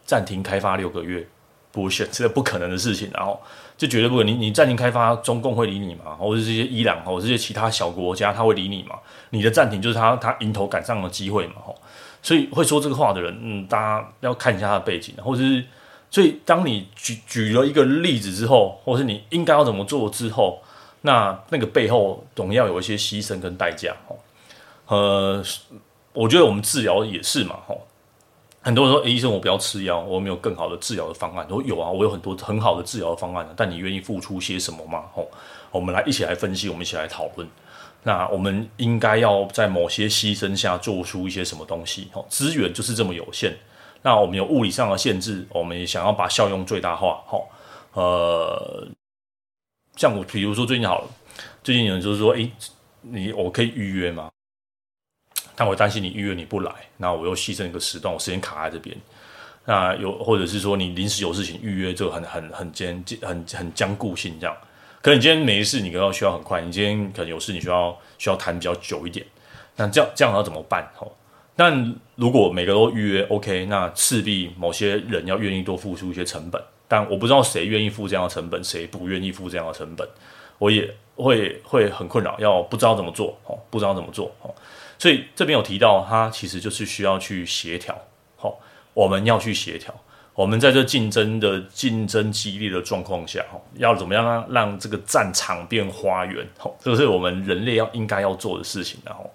[0.05, 1.27] 暂停开发六个月，
[1.73, 3.11] 不选，这不可能的事情。
[3.15, 3.41] 然后
[3.79, 6.15] 就绝对不可能，你你暂停开发，中共会理你吗？
[6.19, 8.97] 或者这些伊朗，或者这些其他小国家，他会理你吗？
[9.31, 11.55] 你的暂停就是他他迎头赶上的机会嘛。
[11.65, 11.75] 吼，
[12.21, 15.65] 所以会说这个话的人，嗯，大家要看一下他的背景，或者是。
[16.13, 20.61] 所以，当你举举了一个例子之后，或是你应该要怎么做之后，
[21.03, 23.95] 那那个背后总要有一些牺牲跟代价。
[24.87, 25.43] 呃，
[26.13, 27.57] 我觉得我们治疗也是嘛。
[27.67, 27.87] 吼
[28.63, 31.47] 很多人说，欸，医生，我不要吃药，我没有更好的治疗的方案。
[31.49, 35.05] 我说有啊，我有很多很好的治疗的方案，但你愿意付出些什么吗？
[35.15, 35.27] 吼，
[35.71, 37.49] 我们来一起来分析，我们一起来讨论。
[38.03, 42.09] 那我们应该要在某些牺牲下做出一些什么东西？
[42.13, 43.57] 吼，资源就是这么有限。
[44.03, 47.49] 那我们有物理上的限制，我们也想要把效用最大化，吼，
[47.95, 48.87] 呃，
[50.01, 51.11] 像我比如说最近好了，
[51.63, 52.51] 最近有人就是说，诶，
[53.03, 54.31] 你我可以预约吗？
[55.55, 58.97] 但我担心你预约你不来，那我又牺牲一个时段，我时间卡在这边。
[59.67, 64.57] 那有或者是说你临时有事情预约，就很很很艰很很僵固性这样。
[65.03, 69.27] 可能你今天没事，你可能需要很快；你今天可能有事，你需要需要谈比较久一点。
[69.77, 70.91] 那这样这样要怎么办？
[70.99, 71.13] 哦？
[71.55, 76.59] 但如果每个都预约 OK，那势必某些人要愿意多付出一些成本。
[76.91, 80.09] 但我不知道谁愿意付这样的成本，谁不愿意付这样的成本，
[80.59, 84.53] 我也会会很困扰，要不知道怎么做哦，不知道怎么做哦。
[84.99, 87.97] 所以这边有提到，它其实就是需要去协调，
[88.41, 88.57] 哦，
[88.93, 89.95] 我们要去协调。
[90.35, 96.45] 我们在这竞争的竞争激烈的状况下，哦要怎么样让让这个战场变花园？
[96.61, 98.99] 哦，这个是我们人类要应该要做的事情。
[99.07, 99.31] 然后，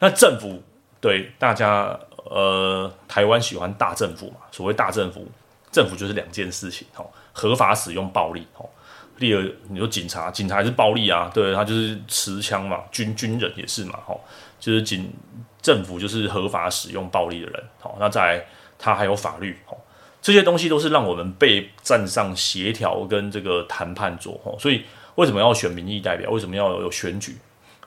[0.00, 0.60] 那政府。
[1.00, 4.38] 对大家，呃，台湾喜欢大政府嘛？
[4.50, 5.24] 所谓大政府，
[5.70, 8.70] 政府就是两件事情，吼，合法使用暴力，吼。
[9.18, 11.28] 第二，你说警察，警察还是暴力啊？
[11.34, 14.20] 对，他就是持枪嘛，军军人也是嘛，吼，
[14.60, 15.12] 就是警
[15.60, 18.44] 政府就是合法使用暴力的人，好，那再来，
[18.78, 19.76] 他还有法律，吼，
[20.22, 24.84] 这些东西都是让我们被站上协调跟这个谈判桌，吼，所以
[25.16, 26.30] 为什么要选民意代表？
[26.30, 27.36] 为什么要有选举？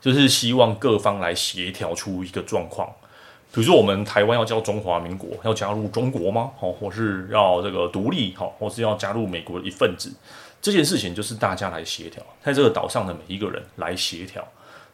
[0.02, 2.92] 就是希望各方来协调出一个状况。
[3.54, 6.52] 比如说，我们台湾要叫中华民国，要加入中国吗？
[6.58, 10.14] 好，或是要这个独立，好，或是要加入美国的一份子，
[10.62, 14.42] 这件事情就是大家来协调，在这个岛上的每一个人来协调，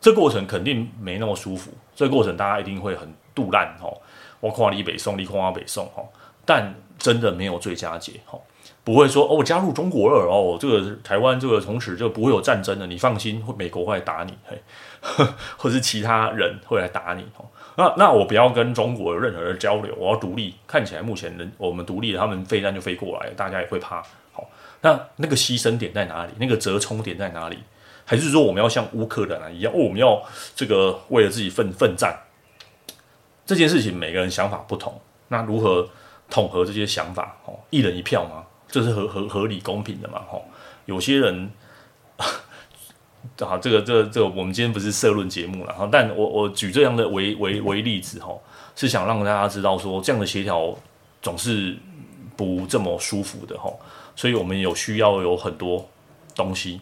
[0.01, 3.93] 这过程肯定没那么舒服，这过程大家一定会很赌烂，哈，
[4.39, 6.03] 我夸你北宋，你夸我北宋，哈，
[6.43, 8.39] 但真的没有最佳解，哈，
[8.83, 14.59] 不会说哦，我加入中国了哦，这个台湾这个从此就不会有战争了，你放心，会美国会来打你，嘿，
[15.57, 17.45] 或是其他人会来打你，哈，
[17.77, 20.55] 那那我不要跟中国有任何的交流，我要独立。
[20.65, 24.49] 看起来目前人我们独立，他们飞弹就飞过来，大家也会怕，好，
[24.81, 26.33] 那那个牺牲点在哪里？
[26.39, 27.59] 那个折冲点在哪里？
[28.03, 30.19] 还是说我们要像乌克兰一样，哦，我们要
[30.55, 32.17] 这个为了自己奋奋战？
[33.45, 35.87] 这件事情每个人想法不同，那如何
[36.31, 37.37] 统合这些想法？
[37.45, 38.43] 哦，一人一票吗？
[38.67, 40.23] 这是合合合理公平的嘛？
[40.31, 40.41] 哦，
[40.85, 41.51] 有些人，
[43.45, 48.33] 好这个这个这个，我们今天不是社论节目了哈，但我我举这样的为为为例子哈，
[48.75, 50.73] 是想让大家知道说，这样的协调
[51.21, 51.77] 总是
[52.35, 53.71] 不这么舒服的哈，
[54.15, 55.87] 所以我们有需要有很多
[56.35, 56.79] 东西，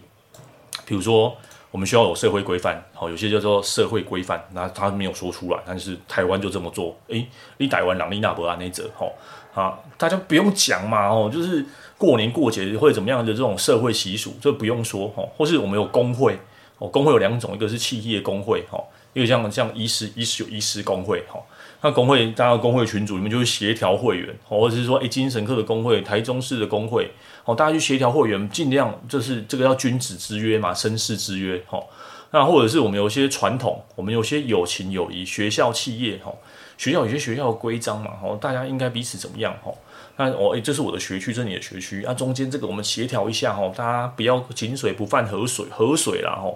[0.86, 1.36] 比如说。
[1.76, 9.14] 我们需要有社会规范，好，有些叫做社会规范，那他没有说出来，但是台湾就这么做，诶，你台湾人你那不安那者，吼，
[9.54, 11.66] 啊，大家不用讲嘛，哦，就是
[11.98, 16.40] 过年过节会怎么样的这种社会习俗，这不用说，吼，或是我们有工会，
[16.78, 21.44] 哦，工会有两种，一个是企业工会，吼，一个像像医师，医师有医师工会，吼。
[21.86, 27.12] 那工会，大家工会群组里面就会协调会员，或者是说，诶，精神科的工会、台中市的工会，
[27.44, 31.88] 哦，大家去协调会员，尽量就是这个叫君子之约嘛，绅士之约，好，
[32.32, 36.34] 那或者是我们有些传统，我们有些友情友谊，学校企业，哈，
[36.76, 39.72] 学校有些学校的规章嘛，哈，大家应该彼此怎么样，哈，
[40.18, 46.52] 那我诶，这是我的学区，这是你的学区，啊，中间这个我们协调一下，哈，大家不要井水不犯河水，河水啦，哈。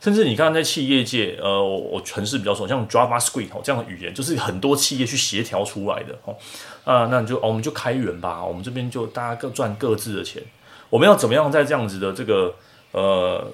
[0.00, 6.36] 甚至你看，在企业界，呃，我我城市比较熟，像 JavaScript 这样的语言，就是很多企业去协调出来的哦。
[6.84, 10.42] 啊，那你就、哦、我们就开源吧，我们这边就大家各赚各自的钱。
[10.88, 12.54] 我们要怎么样在这样子的这个
[12.92, 13.44] 呃，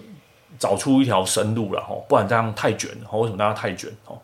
[0.59, 1.95] 找出一条生路了哈？
[2.09, 3.19] 不然这样太卷了。
[3.19, 3.91] 为什么大家太卷？
[4.07, 4.19] 哦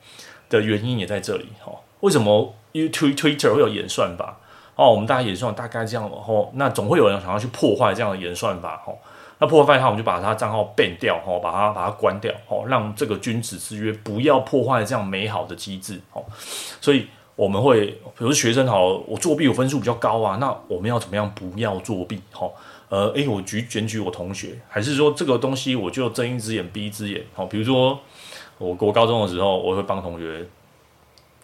[0.51, 1.73] 的原因也在这里哈。
[2.01, 4.37] 为什么 YouTube Twitter 会有演算法？
[4.75, 8.93] 哦，我们大家演算大概这样，然后那总会有人想要去破坏这样的演算法哈。
[9.41, 16.25] 那破坏它，我们就把他账号 ban 掉，吼，把它把它关掉，吼，让这个君子之约不要破坏这样美好的机制，吼。
[16.81, 22.55] 所以我们会，比如学生好，我作弊我分数比较高啊，那我们要怎么样不要作弊，吼？
[22.91, 27.99] 呃，诶，我举检举我同学，还是说这个东西我就睁一只眼闭一只眼，好，比如说
[28.59, 30.47] 我我高中的时候，我会帮同学。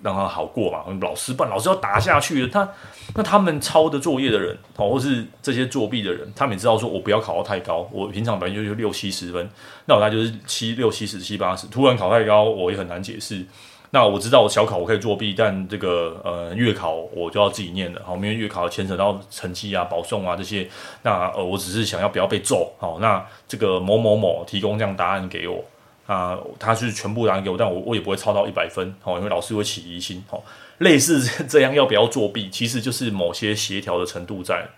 [0.07, 0.85] 让他好过嘛？
[1.01, 2.49] 老师不然老师要打下去了。
[2.49, 2.69] 他
[3.17, 7.89] 那他们抄的作业的人，哦，或是这些作弊的人，他们也知道说，我不要考到太高。
[7.91, 9.51] 我平常本来就六七十分，
[9.87, 11.67] 那我大概就是七六七十七八十。
[11.67, 13.45] 突然考太高，我也很难解释。
[13.91, 18.03] 那我知道我小考我可以作弊，但这个呃月考我就要自己念了。
[18.05, 20.69] 好，因为月考牵扯到成绩啊、保送啊这些。
[21.03, 22.73] 那呃，我只是想要不要被揍。
[22.79, 25.65] 好，那这个某某某提供这样答案给我。
[26.07, 30.41] 啊，他是全部答案给我，但我我也不会抄到一百分，哦，因为老师会起疑心，哦，
[30.79, 34.69] 类似这样要不要作弊，其实就是某些协调的程度在，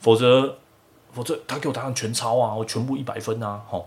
[0.00, 0.58] 否则
[1.12, 3.84] 否则他给我答案全抄啊，我全部一百分啊，哦，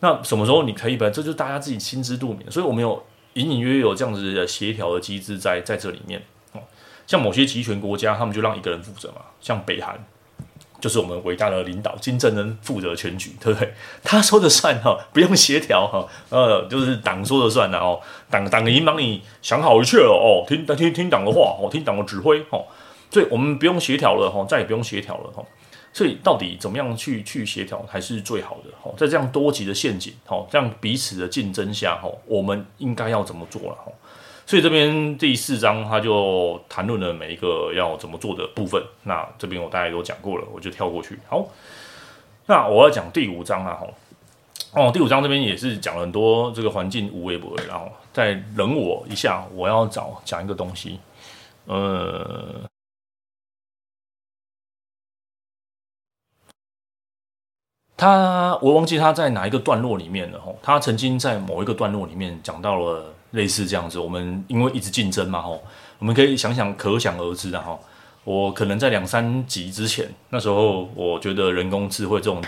[0.00, 3.02] 那什么时候你可以本这就是大家自己心知肚明，所以我们有
[3.32, 6.60] 隐隐约约有这样子的协调的机制在在这里面，哦，
[7.06, 9.98] 像某些集权国家，他们就让一个人负责嘛，像北韩。
[10.84, 13.72] 就是我们伟大的领导金正恩负责全局，对不对？
[14.02, 22.66] 他说的算哈， 不用协调哈，呃，就是党说的算然后党党已经帮你想好一切了哦，听听听党的话哦，听党的指挥哦，
[23.10, 25.42] 所以我们不用协调了哈，再也不用协调了哈。
[25.94, 28.92] 所以到底怎么样去去协调才是最好的哈？
[28.98, 33.90] 在这样多级的陷阱哈，这样彼此的竞争下哈，我们应该要怎么做了哈？
[34.46, 38.82] 所以这边第四章他就谈论了每一个要怎么做的部分。
[39.04, 41.18] 那这边我大概都讲过了，我就跳过去。
[41.28, 41.46] 好，
[42.46, 43.94] 那我要讲第五章啊，吼，
[44.74, 51.00] 哦，第五章这边也是讲了很多这个环境无微不为，然后再冷我一下，我要找讲一个东西，
[51.64, 52.60] 呃，
[58.04, 63.14] 他我忘记他在哪一个段落里面了，吼，他曾经在某一个段落里面讲到了。
[63.34, 65.60] 类似这样子，我们因为一直竞争嘛，吼，
[65.98, 67.76] 我们可以想想，可想而知的哈。
[68.22, 72.40] 我可能在两三集之前，那时候我觉得人工智慧这种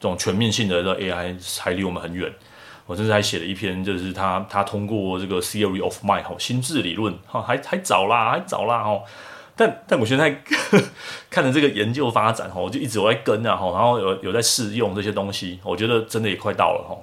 [0.00, 2.28] 这种全面性的 AI 还离我们很远。
[2.86, 9.04] 我甚至还写了一篇，就是他他通过这个 Theory of Mind 吼，心智理论哈，还还早啦，还早啦吼。
[9.54, 10.42] 但但我现在
[11.30, 16.96] 看着这个研究发展哈，我就一直我在跟啊哈，然后有有在试用这些东西，我觉得真的也快到了哈。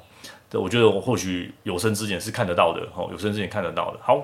[0.49, 3.99] 对，我觉得我或许有生之年是看得到的，哦，有生之年看得到的。
[4.01, 4.19] 好，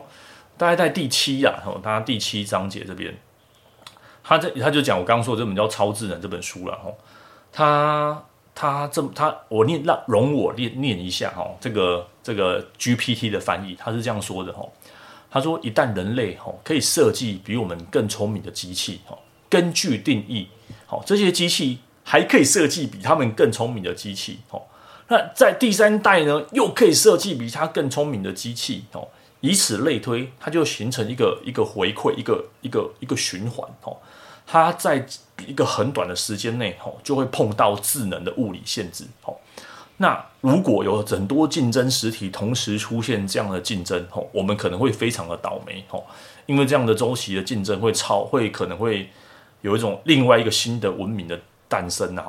[0.57, 3.15] 大概在第七呀，哦，大家第七章节这边，
[4.23, 6.91] 他这他就讲我刚刚说的这本叫《超智能》这本书了，哦，
[7.51, 8.23] 他
[8.55, 14.67] 他这他我念让容我念念一下，哦，这个这个 GPT 的翻译，他是这样说的，哦，
[15.35, 19.19] 他说一旦人类，哦，可以设计比我们更聪明的机器，哦，
[19.49, 20.47] 根据定义，
[20.85, 24.69] 好，这些机器还可以设计比他们更聪明的机器，好，
[25.09, 29.09] 那在第三代呢，又可以设计比它更聪明的机器，哦，
[29.41, 33.97] 以此类推，它就形成一个一个回馈，一个一个一个循环，哦，
[34.47, 35.05] 它在
[35.45, 39.34] 一个很短的时间内，哦，就会碰到智能的物理限制，哦，
[39.97, 46.03] 那如果有很多竞争实体同时出现这样的竞争，哦，我们可能会非常的倒霉，哦，
[46.45, 49.09] 因为这样的周期的竞争会超，会可能会。
[49.61, 52.25] 有一种另外一个新的文明的诞生啊，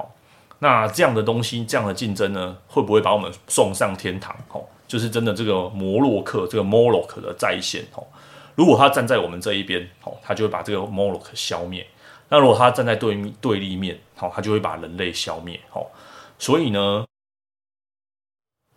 [0.60, 4.34] 那这样的东西，这样的竞争呢，会不会把我们送上天堂？
[4.48, 7.84] 吼，就是真的这个摩洛克，这个摩洛克的再现。
[7.92, 8.06] 吼，
[8.54, 11.82] 如果他站在我们这一边，吼，他就会把这个摩洛克消灭；
[12.30, 15.60] 那如果他站在对对立面，好，他就会把人类消灭。
[15.68, 15.90] 吼，
[16.38, 17.04] 所以呢，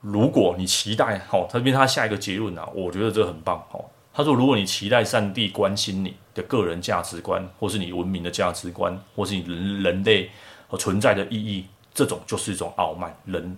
[0.02, 3.64] 如果你期待，吼，这边他下一个结论啊，我觉得这很棒。
[3.70, 6.16] 吼，他说，如果你期待上帝关心你。
[6.36, 10.30] 的个人价值观，或是你文明的价值观，或是你人人类
[10.70, 13.14] 和存在的意义，这种就是一种傲慢。
[13.26, 13.58] 人，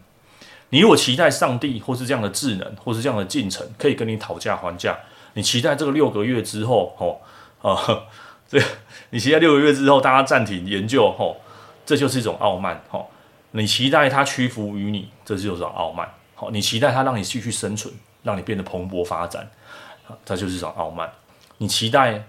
[0.69, 4.97] 你如果期待上帝或是这样的智能，或是这样的进程，可以跟你讨价还价，
[5.33, 7.21] 你期待这个六个月之后，哦，
[7.61, 8.07] 啊，
[8.47, 8.59] 这
[9.11, 11.37] 你期待六个月之后大家暂停研究，哦，
[11.85, 13.05] 这就是一种傲慢，哦，
[13.51, 16.11] 你期待他屈服于你，这就是傲慢，
[16.41, 19.47] 好，你期待他让你继续生存，让你变得蓬勃发展，
[20.25, 21.07] 这就是一种傲慢，
[21.59, 22.23] 你期待。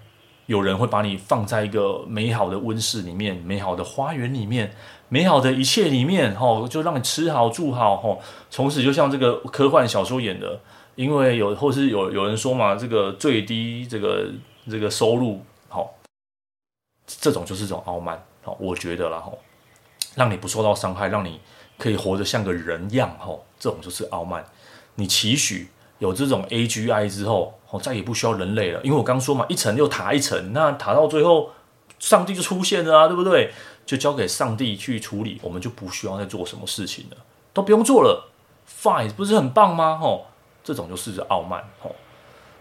[0.47, 4.75] 有人会把你放在一个美好的温室里面，美好的花园里面，
[5.09, 10.61] 美好的一切里面，吼，就让你吃好住好，吼，从此就像这个科幻小说演的，
[10.97, 14.31] 因为有或是有有人说嘛，这个最低这个
[14.69, 15.95] 这个收入，吼，
[17.07, 19.39] 这种就是一种傲慢，好，我觉得啦，吼，
[20.17, 21.41] 让你不受到伤害，让你
[21.83, 24.45] 可以活得像个人样，吼，这种就是傲慢，
[24.95, 25.69] 你期许。
[25.99, 31.51] 有这种 AGI 之后，哦，再也不需要人类了，因为我刚说嘛，一层又塔一层，那塔到最后，
[32.01, 33.53] 上帝就出现了啊，对不对？
[33.87, 37.17] 就交给上帝去处理，我们就不需要再做什么事情了，
[37.53, 38.31] 都不用做了
[38.83, 39.97] ，Fine，不是很棒吗？
[39.97, 40.27] 吼，
[40.65, 41.95] 这种就是傲慢，吼。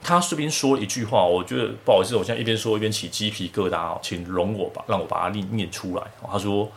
[0.04, 6.04] 他随便说了一句话，我觉得不好意思，我现在一边说一边起鸡皮疙瘩，请容我吧，让我把它念念出来。
[6.32, 6.70] 他说：“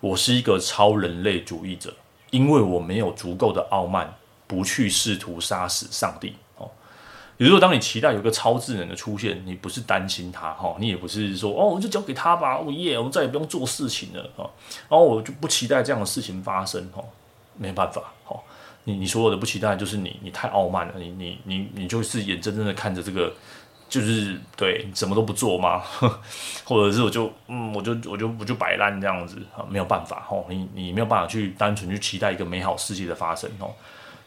[0.00, 1.94] 我是一个超人类主义者，
[2.30, 4.14] 因为我没有足够的傲慢。”
[4.48, 6.66] 不去试图杀死上帝哦。
[7.36, 14.48] 也就是说，当你期待有个超智能的出现，你不是担心他哈，你也不是说哦，我就交给他吧，我耶，我们再也不用做事情了啊。
[14.88, 17.04] 然后我就不期待这样的事情发生哈，
[17.58, 18.40] 没办法哈。
[18.84, 23.30] 你你所有的不期待，就是你你太傲慢了，你你你你就是眼睁睁的看着这个，
[23.88, 25.82] 就是对什么都不做吗？
[26.64, 30.36] 或者是我就嗯，我就我就我就摆烂这样子啊，没有办法哈。
[30.48, 33.70] 你你没有办法去单纯去期待一个美好世界的发生哦。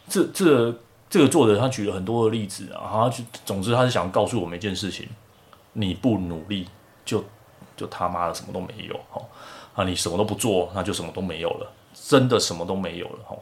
[0.08, 0.74] 这这
[1.10, 5.08] 这个作者他举了很多的例子啊，他就总之他是想告诉我们一件事情：
[5.74, 6.68] 你不努力
[7.06, 7.24] 就
[7.78, 9.22] 就他妈的什么都没有哈
[9.76, 9.84] 啊！
[9.84, 13.36] 你什么都不做，那就什么都没有了，真的什么都没有了哈！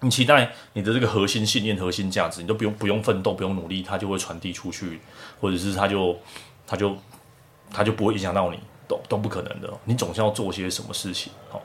[0.00, 5.00] 你期待你的这个核心信念、核心价值，你都不用不用奋斗、不用努力，它就会传递出去，
[5.40, 6.18] 或者是它就
[6.66, 6.96] 它就
[7.72, 9.72] 它就不会影响到你，都都不可能的。
[9.84, 11.60] 你总是要做些什么事情哈，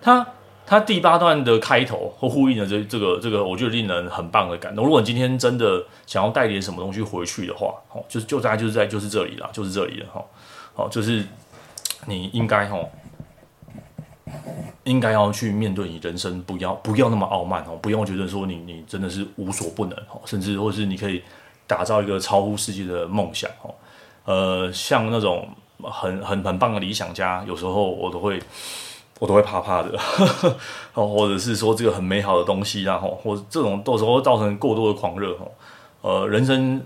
[0.00, 0.26] 他。
[0.66, 4.84] 他第八段的开头和呼应的这这个这个，我觉得令人很棒的感动。
[4.84, 10.24] 如果你今天真的想要带点什么东西回去的话，哦，就是就大概就是在就是这里了，就是这里了，哈，
[10.74, 11.26] 好，就是
[12.06, 12.78] 你应该哈，
[14.90, 21.22] 应该要去面对你人生，不要不要那么傲慢哦，不要觉得说你你真的是无所不能哦，甚至或是你可以
[21.66, 23.74] 打造一个超乎世界的梦想哦，
[24.24, 25.48] 呃，像那种
[25.84, 28.40] 很很很棒的理想家，有时候我都会。
[29.20, 29.90] 我都会怕怕的，
[30.96, 35.52] 哦，或者是说这个很美好的东西，然后或这种到时候造成过多的狂热哦，
[36.00, 36.80] 呃，人生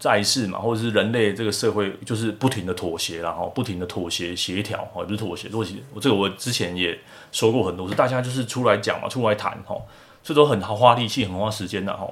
[0.00, 6.98] 在世嘛，或者是人类这个社会就是不停的妥协，然后不停的妥协协调，哦，不是妥协，妥协，我这个我之前也
[7.30, 9.76] 说过很多次，大家就是出来讲嘛，出来谈，哈，
[10.24, 12.08] 这都很花力气，很花时间的，哈，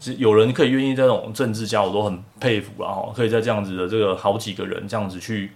[0.00, 5.50] 是有人可以愿意这种政治家，我都很佩服，然后可以在这样子的这个好几个人这样子去。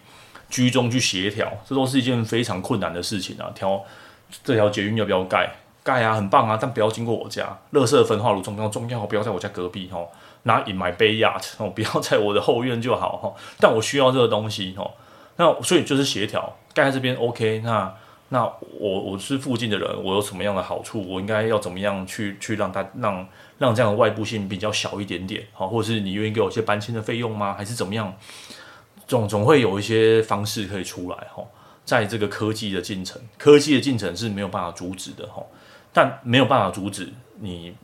[0.50, 3.52] 居中去协调，这都是一件非常困难的事情啊！
[3.54, 3.84] 调
[4.42, 5.46] 这条捷运要不要盖？
[5.84, 7.54] 盖啊，很棒啊，但不要经过我家。
[7.74, 9.98] 垃圾焚化炉重要重要，不要在我家隔壁哈。
[10.48, 13.32] 拿 in my backyard 哦，不要在我的后院就好哈。
[13.60, 14.90] 但我需要这个东西哈。
[15.36, 17.70] 那所以就是协调，盖在这边 OK 那。
[17.70, 17.94] 那
[18.30, 18.44] 那
[18.78, 21.02] 我我是附近的人，我有什么样的好处？
[21.08, 23.26] 我应该要怎么样去去让他让
[23.56, 25.42] 让这样的外部性比较小一点点？
[25.54, 27.54] 好，或者是你愿意给我一些搬迁的费用吗？
[27.56, 28.14] 还是怎么样？
[29.06, 31.42] 总总会有一些方式可以出来哈，
[31.86, 35.42] 在这个科技的进程，科技的进程是没有办法阻止的哈，
[35.94, 37.08] 但没有办法阻止
[37.40, 37.74] 你，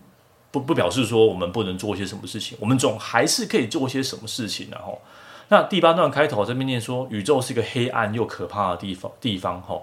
[0.55, 5.03] 不不表示说我们不能做些什么事情，我们总还是可以做些什么事情然后，
[5.49, 9.83] 那第八段开头这边念说，宇宙是一个黑暗又可怕的地方，地方哈。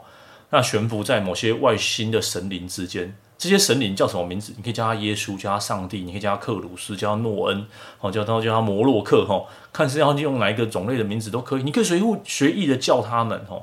[0.51, 4.53] 那悬浮在某些外星的神灵之间，这些神灵叫什么名字？
[4.55, 7.65] 你可以叫他耶稣，叫他上帝，你可以叫他克鲁斯，叫他诺恩，
[7.99, 9.43] 哦，叫他叫他摩洛克，哈，
[9.73, 13.61] 看是要用哪一个种类的名字都可以，你可以随乎随意的叫他们，哈。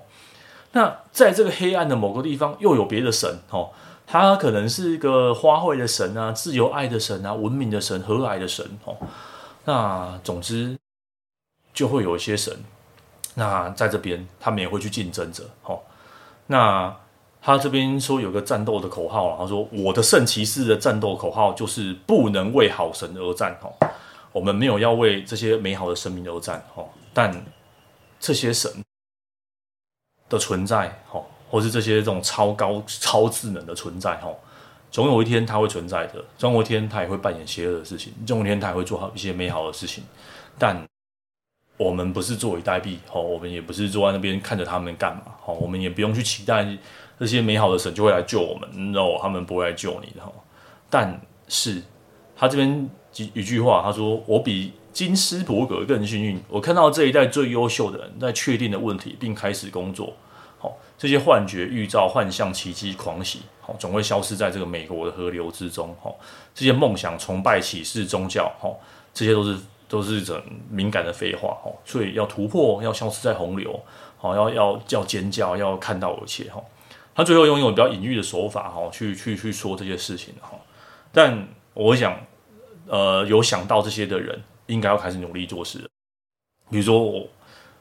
[0.72, 3.68] 那在这个黑暗的某个地方，又有别的神，哈，
[4.10, 8.96] 他可能是一个花卉的神啊，自由爱的神啊，文明的神，和蔼的神，哦。
[9.66, 10.74] 那总之
[11.74, 12.56] 就会有一些神，
[13.34, 15.78] 那在这边他们也会去竞争着，哦。
[16.46, 16.96] 那
[17.42, 23.70] 他这边说有个战斗的口号，他说我的圣骑士的战斗口号就是不能为好神而战哦，
[24.32, 27.44] 我们没有要为这些美好的生命而战哦，但
[28.18, 28.72] 这些神
[30.30, 34.36] 的存在哦，或是这些这种超高超智能的存在哦，
[34.90, 40.04] 总有一天它会存在的，总有一天它也会扮演邪恶的事情，总有一天它也会做好一些美好的事情，
[40.58, 40.82] 但。
[41.78, 46.66] 我们不是坐以待毙，好，我们也不是坐在那边看着他们干嘛，好，我们也不用去期待
[47.20, 50.22] 这些美好的神就会来救我们，no，他们不会来救你的，
[50.90, 51.80] 但是
[52.36, 60.12] 他这边几一句话，他说：“我比金斯伯格更幸运，我看到这一代最优秀的人在确定的问题，并开始工作。
[60.98, 65.96] 这些幻觉、预兆、幻象、奇迹、狂喜，好，总会消失在这个美国的河流之中。
[66.02, 66.14] 好，
[66.54, 68.78] 这些梦想、崇拜、启示、宗教，好，
[69.14, 69.56] 这些都是。”
[69.88, 70.38] 都是一种
[70.68, 73.82] 敏感的废话哦，所以要突破，要消失在洪流，
[74.18, 76.62] 好，要要要尖叫，要看到一切哈。
[77.14, 80.50] 他最后用一种比较隐喻的手法哈，去去去说这些事情哈。
[81.10, 82.20] 但我想，
[82.86, 85.78] 呃，有想到这些的人，应该要开始努力做事。
[86.68, 87.26] 比如说我，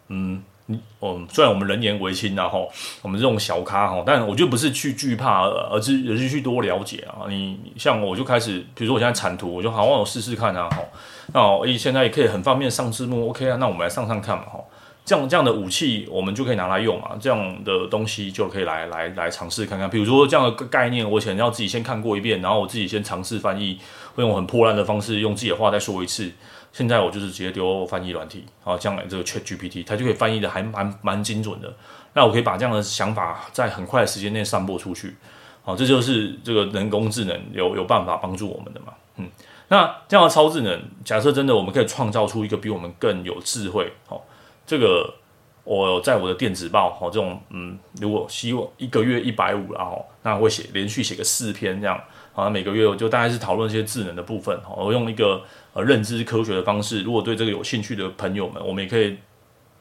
[0.08, 0.42] 嗯。
[0.68, 2.70] 嗯，虽然我们人言为轻然后，
[3.02, 7.26] 我们这种小咖哈，但我觉得不是去惧怕，而是而是去多了解啊。
[7.30, 10.80] 你像我就开始，比如说我现在产图，我就好好试试看啊，哈。
[11.34, 14.60] 那现在也可以很方便上字幕，OK 啊，那我们来上上看嘛，哈。
[15.06, 17.12] 这样这样的武器，我们就可以拿来用嘛。
[17.18, 19.90] 这样的东西就可以来来来尝试看看。
[19.90, 23.80] 比如说这样的概念，我以前要自己先看过一遍，然后我自己先尝试翻译，
[24.16, 26.30] 会用很破烂的方式，用自己的话再说一次。
[26.78, 31.74] 现在我就是直接丢翻译软体，好，将来这个 ChatGPT 它就可以翻译的还蛮蛮精准的。
[32.14, 35.16] 那我可以把这样的想法在很快的时间内散播出去，
[35.64, 39.28] 好，这就是这个人工智能有有办法帮助我们的嘛，嗯，
[39.70, 44.24] 那这样的超智能，假设真的我们可以创造出一个比我们更有智慧，好，
[44.68, 45.16] 这个
[45.68, 52.00] 我在我的电子报，好，这种嗯，如果希望一个月一百五，然后那会写连续写个四篇这样。
[52.34, 54.56] 啊，每个月我就大概是讨论一些智能的部分。
[54.62, 55.42] 哈，我用一个
[55.74, 59.18] 呃认知科学的方式，如果对这个有兴趣的朋友们，我们也可以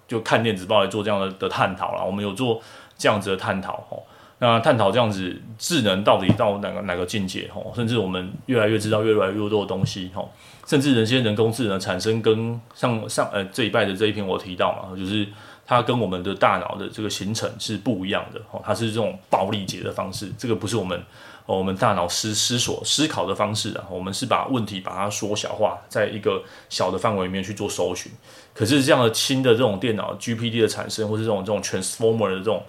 [0.08, 2.02] 就看电子报来做这样的的探讨啦。
[2.02, 2.58] 我们有做
[2.96, 4.02] 这样子的探讨，哦，
[4.38, 10.26] 那探讨这样子智能到底到哪个哪个境界，哦，甚至我们越来越知道越来越多的东西，哈，
[10.66, 15.28] 甚至人些人工智能产生跟上上呃这一拜的这一篇我提到嘛，就是
[15.66, 21.02] 它跟我们的大脑的这个形成是不一样的，哦，它是这种暴力解的方式，这个不是我们。
[21.44, 28.10] 我们大脑思思索思考的方式啊，我们是把问题把它缩小化，在一个小的范围里面去做搜寻。
[28.52, 32.60] 可是这样的新的这种电脑 GPT 的产生，或是这种这种 Transformer 的这种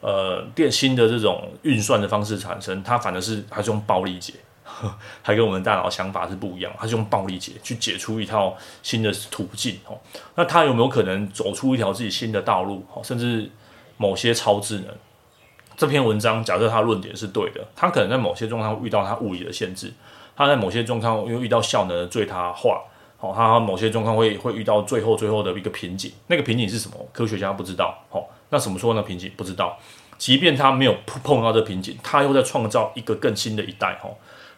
[0.00, 4.34] 呃电新的这种运算的方式产生，它反而是还是用暴力解，
[5.22, 9.98] 还跟我们大脑想法是不一样，它是用暴力解去解出一套新的途径哦。
[10.34, 12.84] 那它有没有可能走出一条自己新的道路？
[13.02, 13.50] 甚至
[13.96, 14.88] 某些超智能？
[15.76, 19.92] 这篇文章假设他论点是对的，他可能在某些状况遇到他物理的限制，
[20.36, 22.80] 他在某些状况又遇到效能的最大化，
[23.18, 26.96] 好，他某些状况会会遇到最后最后的一个瓶颈，那个瓶颈是什么？
[27.12, 29.76] 科学家不知道，好，那什么时候那瓶颈不知道？
[30.16, 34.14] 即便他没有碰碰到这瓶颈，他又在创造一个更新的一代，哦。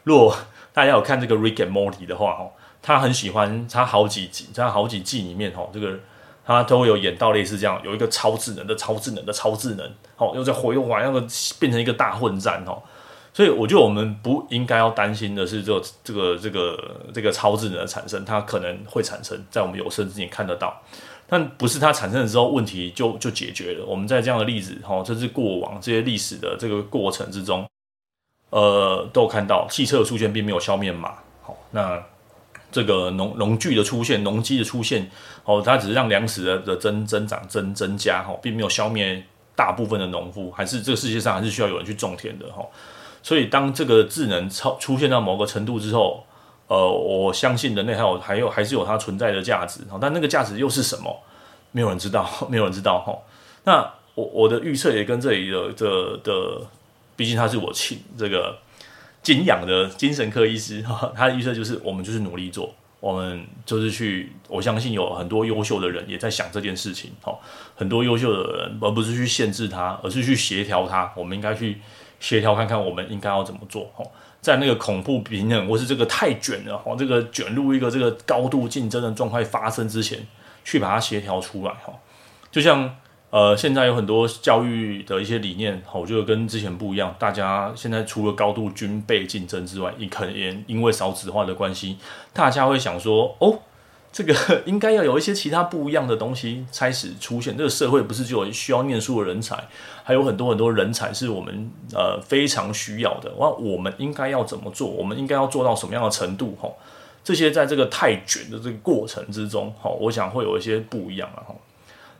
[0.07, 0.35] 如果
[0.73, 5.99] 大家有看这个 Rick and Morty 的话，哦，他很喜欢他好几集，他好几季里面，哦，这个。
[6.49, 9.85] 他都有演到类似这样，有一个超智能的、超智能的、超智能，
[10.17, 11.21] 哦，又在回又往那个
[11.59, 12.81] 变成一个大混战哦。
[13.35, 20.81] 所以我觉得我们不应该要担心的是，这、这个、这个、这个超智能的产生，它可能会产生在我们有生之年看得到，
[21.27, 23.85] 但不是它产生的时候问题就就解决了。
[23.85, 27.69] 我们在这样的例子，哈，这是过往这些历史的这个过程之中，
[28.57, 32.03] 呃，都有看到汽车的出现并没有消灭马，好，那。
[32.73, 35.09] 这个农农具的出现，农机的出现，
[35.45, 42.67] 哦，它只是让粮食的增增长增增加，哈，并没有消灭大部分的农夫，还是这个世界上还是需要有人去种田的，哈。
[43.23, 46.25] 所以当这个智能超出现到某个程度之后，
[46.67, 51.17] 呃，我相信人类还有还有还是有它存在的价值，但那个价值又是什么？
[51.73, 53.17] 没有人知道，没有人知道，哈。
[53.65, 56.61] 那我我的预测也跟这里的的的，
[57.17, 58.59] 毕竟他是我亲这个。
[59.23, 60.81] 敬仰的精神科医师，
[61.17, 67.37] 他的预测就是我们就是努力做，我们就是去，我相信有很多优秀的人也在想这件事情，哈，
[67.75, 71.13] 很多优秀的人，而不是去限制他，而是去协调他。
[71.17, 71.81] 我们应该去
[72.21, 74.05] 协调看看，我们应该要怎么做，哈，
[74.41, 80.25] 在那个恐怖平衡或是这个太卷了，哈，这个卷入一个这个高度竞争的状态发生之前，
[80.65, 81.93] 去把它协调出来，哈，
[82.53, 82.95] 就像。
[83.31, 87.15] 呃，现在有很多教育的一些理念，我觉得跟之前不一样。
[87.19, 91.99] 大家现在除了高度军备竞争之外，也可能因为少子化的关系，
[92.33, 93.59] 大家会想说，哦，
[94.13, 97.57] 这个应该要有一些其他不一样的东西开始出现。
[97.57, 99.69] 这个社会不是就有需要念书的人才，
[100.05, 103.31] 还有很多很多人才是我们呃非常需要的。
[103.39, 104.89] 那我们应该要怎么做？
[104.89, 106.57] 我们应该要做到什么样的程度？
[106.59, 106.71] 哈，
[107.25, 111.55] 这些在这个太卷的这个过程之中，哈，我想会有一些不一样啊，哈。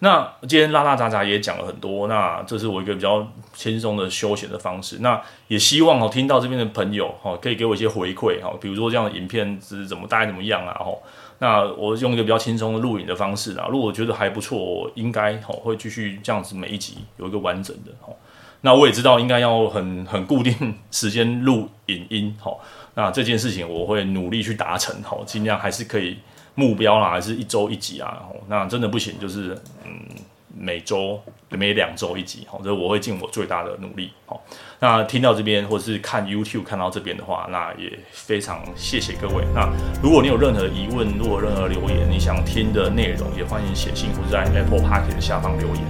[0.01, 4.99] 那今天拉拉杂杂也讲了很多，那这是我一个比较轻松的休闲的方式。
[5.01, 5.19] 那
[5.49, 10.75] 也希望哦，听到这边的朋友哈，可以给我一些回馈哈，比如说这样的影片是怎么大概怎么样啊？
[10.75, 10.93] 哈，
[11.39, 18.13] 那我用一个比较轻松的录影的方式啊，如果我觉得还不错，我应该哦会继续这样子每一集有一个完整的哈。
[18.61, 22.53] 那我也知道应该要很很固定时间录影音哈。
[22.95, 26.19] 那这件事情我会努力去达成哈，尽量还是可以。
[26.57, 28.23] 目标啦，还是一周一集啊？
[28.49, 29.93] 那真的不行，就是嗯，
[30.59, 34.43] 每周每两周一集，好，这我会尽我最大的努力，好。
[34.81, 39.45] 那听到这边或者是看 YouTube 看到这边的话，那也非常谢谢各位。
[39.55, 39.69] 那
[40.03, 45.85] 如果你有任何疑问，如果任何留言，你想听的内容，也欢迎写信或者在 Apple Park 的下方留言。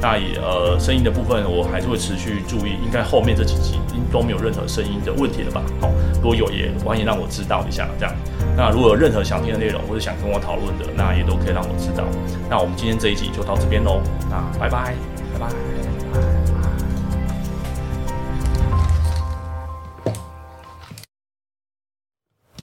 [0.00, 5.62] 那也呃，声音的部分我还是会持续注意，应该后面这几集应都没有任何声音的问题了吧？
[5.80, 8.14] 好，如果有也欢迎让我知道一下，这样。
[8.56, 12.04] 那如果有任何想听的内容或者想跟我讨论的，那也都可以让我知道。
[12.48, 14.94] 那我们今天这一集就到这边喽，那拜拜，
[15.34, 15.46] 拜拜。
[15.46, 16.37] 拜拜。